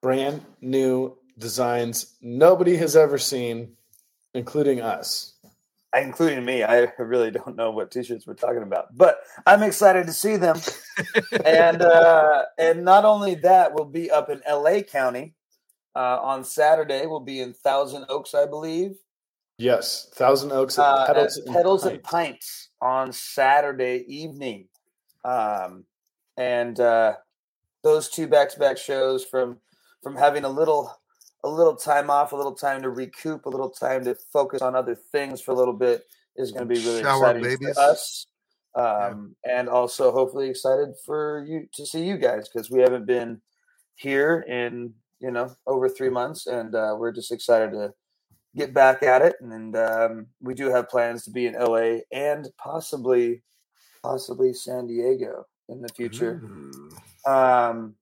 [0.03, 3.76] brand new designs nobody has ever seen,
[4.34, 5.34] including us.
[5.97, 6.62] including me.
[6.62, 10.61] I really don't know what t-shirts we're talking about, but I'm excited to see them.
[11.45, 14.82] and uh, and not only that, we'll be up in L.A.
[14.82, 15.34] County
[15.95, 17.07] uh, on Saturday.
[17.07, 18.97] We'll be in Thousand Oaks, I believe.
[19.59, 22.68] Yes, Thousand Oaks at Uh, Pedals, at and Pedals and Pints.
[22.81, 24.68] On Saturday evening,
[25.24, 25.85] um,
[26.37, 27.14] and uh,
[27.83, 29.59] those two back-to-back shows from
[30.03, 30.97] from having a little
[31.45, 34.74] a little time off, a little time to recoup, a little time to focus on
[34.74, 36.05] other things for a little bit
[36.37, 37.74] is going to be really Shower exciting babies.
[37.74, 38.26] for us.
[38.74, 43.41] Um, And also, hopefully, excited for you to see you guys because we haven't been
[43.97, 47.93] here in you know over three months, and uh, we're just excited to
[48.57, 49.37] get back at it.
[49.41, 53.43] And um, we do have plans to be in LA and possibly,
[54.03, 56.43] possibly San Diego in the future.
[56.45, 57.31] Ooh.
[57.31, 57.95] Um,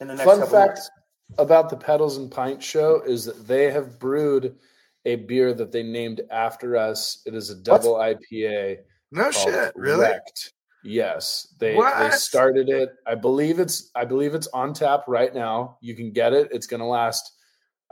[0.00, 0.90] in the next Fun fact months.
[1.38, 4.56] about the Pedals and Pint show is that they have brewed
[5.04, 7.22] a beer that they named after us.
[7.26, 8.78] It is a double IPA.
[9.12, 9.72] No shit.
[9.76, 10.00] Really?
[10.00, 10.52] Wrecked.
[10.82, 12.90] Yes, they they started it.
[13.06, 15.78] I believe it's I believe it's on tap right now.
[15.80, 16.48] You can get it.
[16.52, 17.33] It's going to last,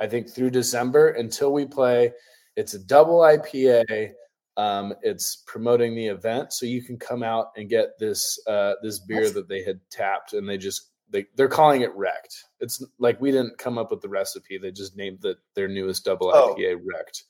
[0.03, 2.13] I think, through December until we play.
[2.57, 4.11] It's a double IPA.
[4.57, 8.99] Um, it's promoting the event, so you can come out and get this uh, this
[8.99, 12.35] beer that they had tapped, and they just they they're calling it Wrecked.
[12.61, 16.05] It's like we didn't come up with the recipe; they just named the, their newest
[16.05, 16.55] double Oh.
[16.59, 17.23] IPA Wrecked.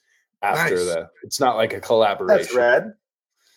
[0.43, 0.87] After Nice.
[0.87, 2.95] the, it's not like a collaboration That's rad.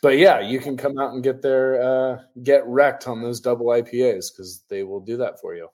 [0.04, 3.68] but yeah, you can come out and get their uh, get wrecked on those double
[3.68, 5.70] IPAs because they will do that for you.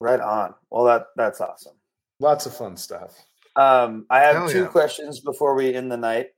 [0.00, 0.52] Right on.
[0.68, 1.76] Well, that that's awesome.
[2.22, 3.24] Lots of fun stuff.
[3.56, 4.66] Um, I have Hell two yeah.
[4.68, 6.28] questions before we end the night.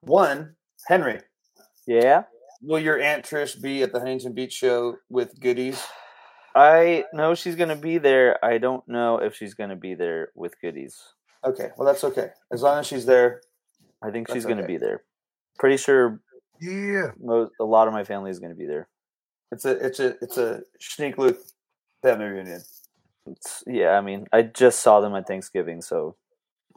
[0.00, 1.20] One, Henry,
[1.86, 2.22] Yeah.
[2.62, 5.84] will your Aunt Trish be at the Huntington Beach show with goodies?
[6.54, 8.42] I know she's gonna be there.
[8.42, 10.98] I don't know if she's gonna be there with goodies.
[11.44, 12.30] Okay, well that's okay.
[12.50, 13.42] As long as she's there.
[14.02, 14.72] I think she's gonna okay.
[14.74, 15.04] be there.
[15.58, 16.22] Pretty sure
[16.60, 17.10] Yeah.
[17.20, 18.88] most, a lot of my family is gonna be there.
[19.52, 21.52] It's a it's a it's a Schneekluth
[22.00, 22.62] family reunion.
[23.26, 26.16] It's, yeah, I mean, I just saw them at Thanksgiving, so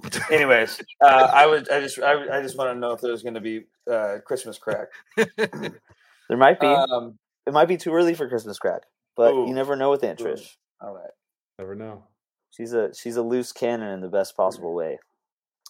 [0.32, 3.34] Anyways, uh, I would I just I, I just want to know if there's going
[3.34, 4.89] to be uh, Christmas crack.
[5.38, 6.68] there might be.
[6.68, 7.18] Um,
[7.48, 8.84] it might be too early for Christmas crack,
[9.16, 9.48] but Ooh.
[9.48, 10.26] you never know with Aunt Ooh.
[10.26, 10.56] Trish.
[10.82, 11.10] all right.
[11.58, 12.04] Never know.
[12.52, 15.00] She's a she's a loose cannon in the best possible way.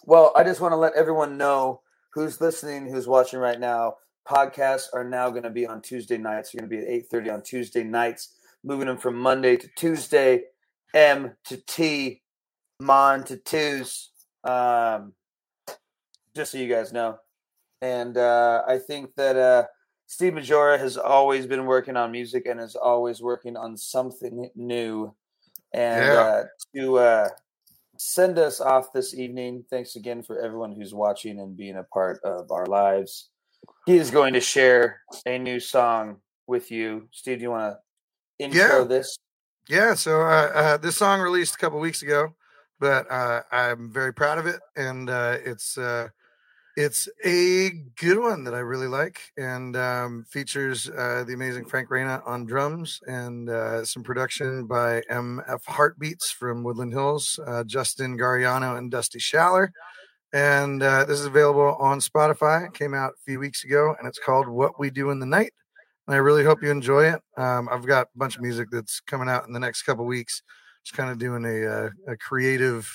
[0.04, 1.82] Well, I just want to let everyone know
[2.14, 3.96] who's listening, who's watching right now.
[4.28, 6.52] Podcasts are now going to be on Tuesday nights.
[6.52, 9.70] They're going to be at eight thirty on Tuesday nights, moving them from Monday to
[9.78, 10.44] Tuesday.
[10.94, 12.22] M to T,
[12.80, 14.12] Mon to twos.
[14.44, 15.14] Um,
[16.36, 17.18] just so you guys know.
[17.82, 19.66] And uh, I think that uh,
[20.08, 25.14] Steve Maggiora has always been working on music and is always working on something new.
[25.74, 26.20] And Yeah.
[26.20, 26.44] uh,
[26.76, 27.30] to uh,
[27.98, 32.20] send us off this evening, thanks again for everyone who's watching and being a part
[32.24, 33.30] of our lives.
[33.86, 37.10] He is going to share a new song with you.
[37.12, 38.84] Steve, do you want to intro Yeah.
[38.84, 39.18] this?
[39.70, 42.34] Yeah, so uh, uh, this song released a couple weeks ago,
[42.80, 46.08] but uh, I'm very proud of it, and uh, it's uh,
[46.78, 51.92] it's a good one that I really like, and um, features uh, the amazing Frank
[51.92, 53.50] Reyna on drums, and
[53.88, 59.70] some production by MF Heartbeats from Woodland Hills, Justin Gariano and Dusty Schaller,
[60.34, 62.68] and this is available on Spotify.
[62.68, 65.28] It came out a few weeks ago, and it's called "What We Do in the
[65.28, 65.54] Night."
[66.08, 67.22] And I really hope you enjoy it.
[67.38, 70.42] Um, I've got a bunch of music that's coming out in the next couple weeks.
[70.84, 72.90] Just kind of doing a uh, a creative,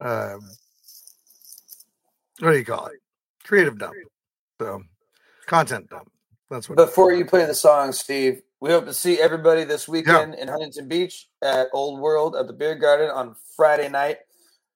[0.00, 0.40] um,
[2.40, 3.00] what do you call it?
[3.44, 3.94] Creative dump.
[4.60, 4.82] So,
[5.46, 6.10] content dump.
[6.50, 6.76] That's what.
[6.76, 10.88] Before you play the song, Steve, we hope to see everybody this weekend in Huntington
[10.88, 14.18] Beach at Old World at the Beer Garden on Friday night.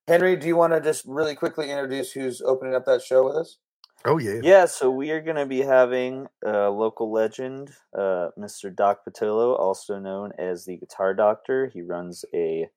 [0.07, 3.37] Henry, do you want to just really quickly introduce who's opening up that show with
[3.37, 3.59] us?
[4.05, 4.41] Oh yeah.
[4.43, 8.75] Yeah, so we are going to be having a local legend, uh, Mr.
[8.75, 11.71] Doc Patillo, also known as the Guitar Doctor.
[11.73, 12.69] He runs a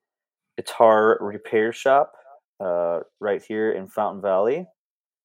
[0.57, 2.13] guitar repair shop
[2.59, 4.67] uh, right here in Fountain Valley,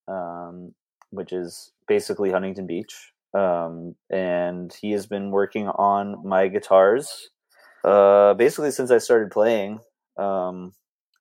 [0.08, 0.74] um,
[1.10, 3.12] which is basically Huntington Beach.
[3.32, 7.30] Um, and he has been working on my guitars
[7.84, 9.80] uh, basically since I started playing.
[10.16, 10.72] Um,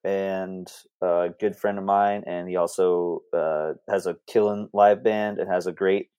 [0.04, 0.68] and
[1.02, 5.52] a good friend of mine, and he also uh, has a killing live band and
[5.52, 6.10] has a great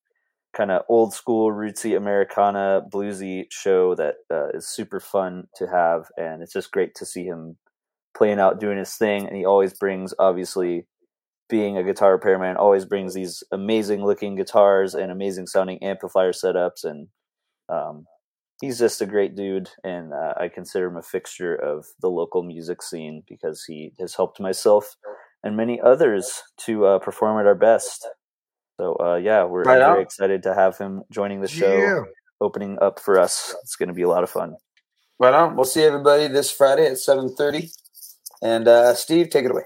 [0.53, 6.05] kind of old school rootsy Americana bluesy show that uh, is super fun to have,
[6.17, 7.57] and it's just great to see him
[8.15, 9.25] playing out doing his thing.
[9.25, 10.87] And he always brings, obviously,
[11.49, 16.83] being a guitar repairman, always brings these amazing looking guitars and amazing sounding amplifier setups,
[16.83, 17.07] and
[17.69, 18.05] um,
[18.61, 22.43] he's just a great dude, and uh, I consider him a fixture of the local
[22.43, 24.95] music scene because he has helped myself
[25.43, 28.07] and many others to uh, perform at our best.
[28.79, 32.03] So uh, yeah, we're Right very excited to have him joining the show, Yeah.
[32.39, 33.55] opening up for us.
[33.63, 34.55] It's going to be a lot of fun.
[35.19, 35.55] Right on.
[35.55, 37.71] We'll see everybody this Friday at 7.30.
[38.41, 39.63] And uh, Steve, take it away.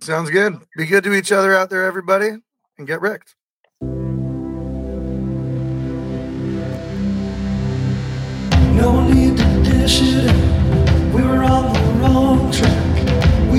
[0.00, 0.58] Sounds good.
[0.76, 2.30] Be good to each other out there, everybody,
[2.76, 3.34] and get wrecked.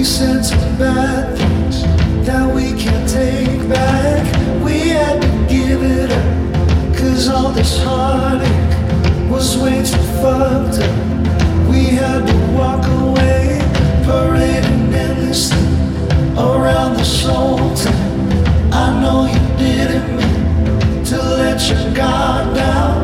[0.04, 1.84] We said some bad things
[2.28, 4.26] that we can't take back.
[4.62, 6.98] We had to give it up.
[6.98, 11.70] Cause all this heartache was way too fucked up.
[11.70, 13.62] We had to walk away,
[14.04, 15.70] parading endlessly
[16.36, 18.74] around the whole time.
[18.74, 23.03] I know you didn't mean to let your guard down.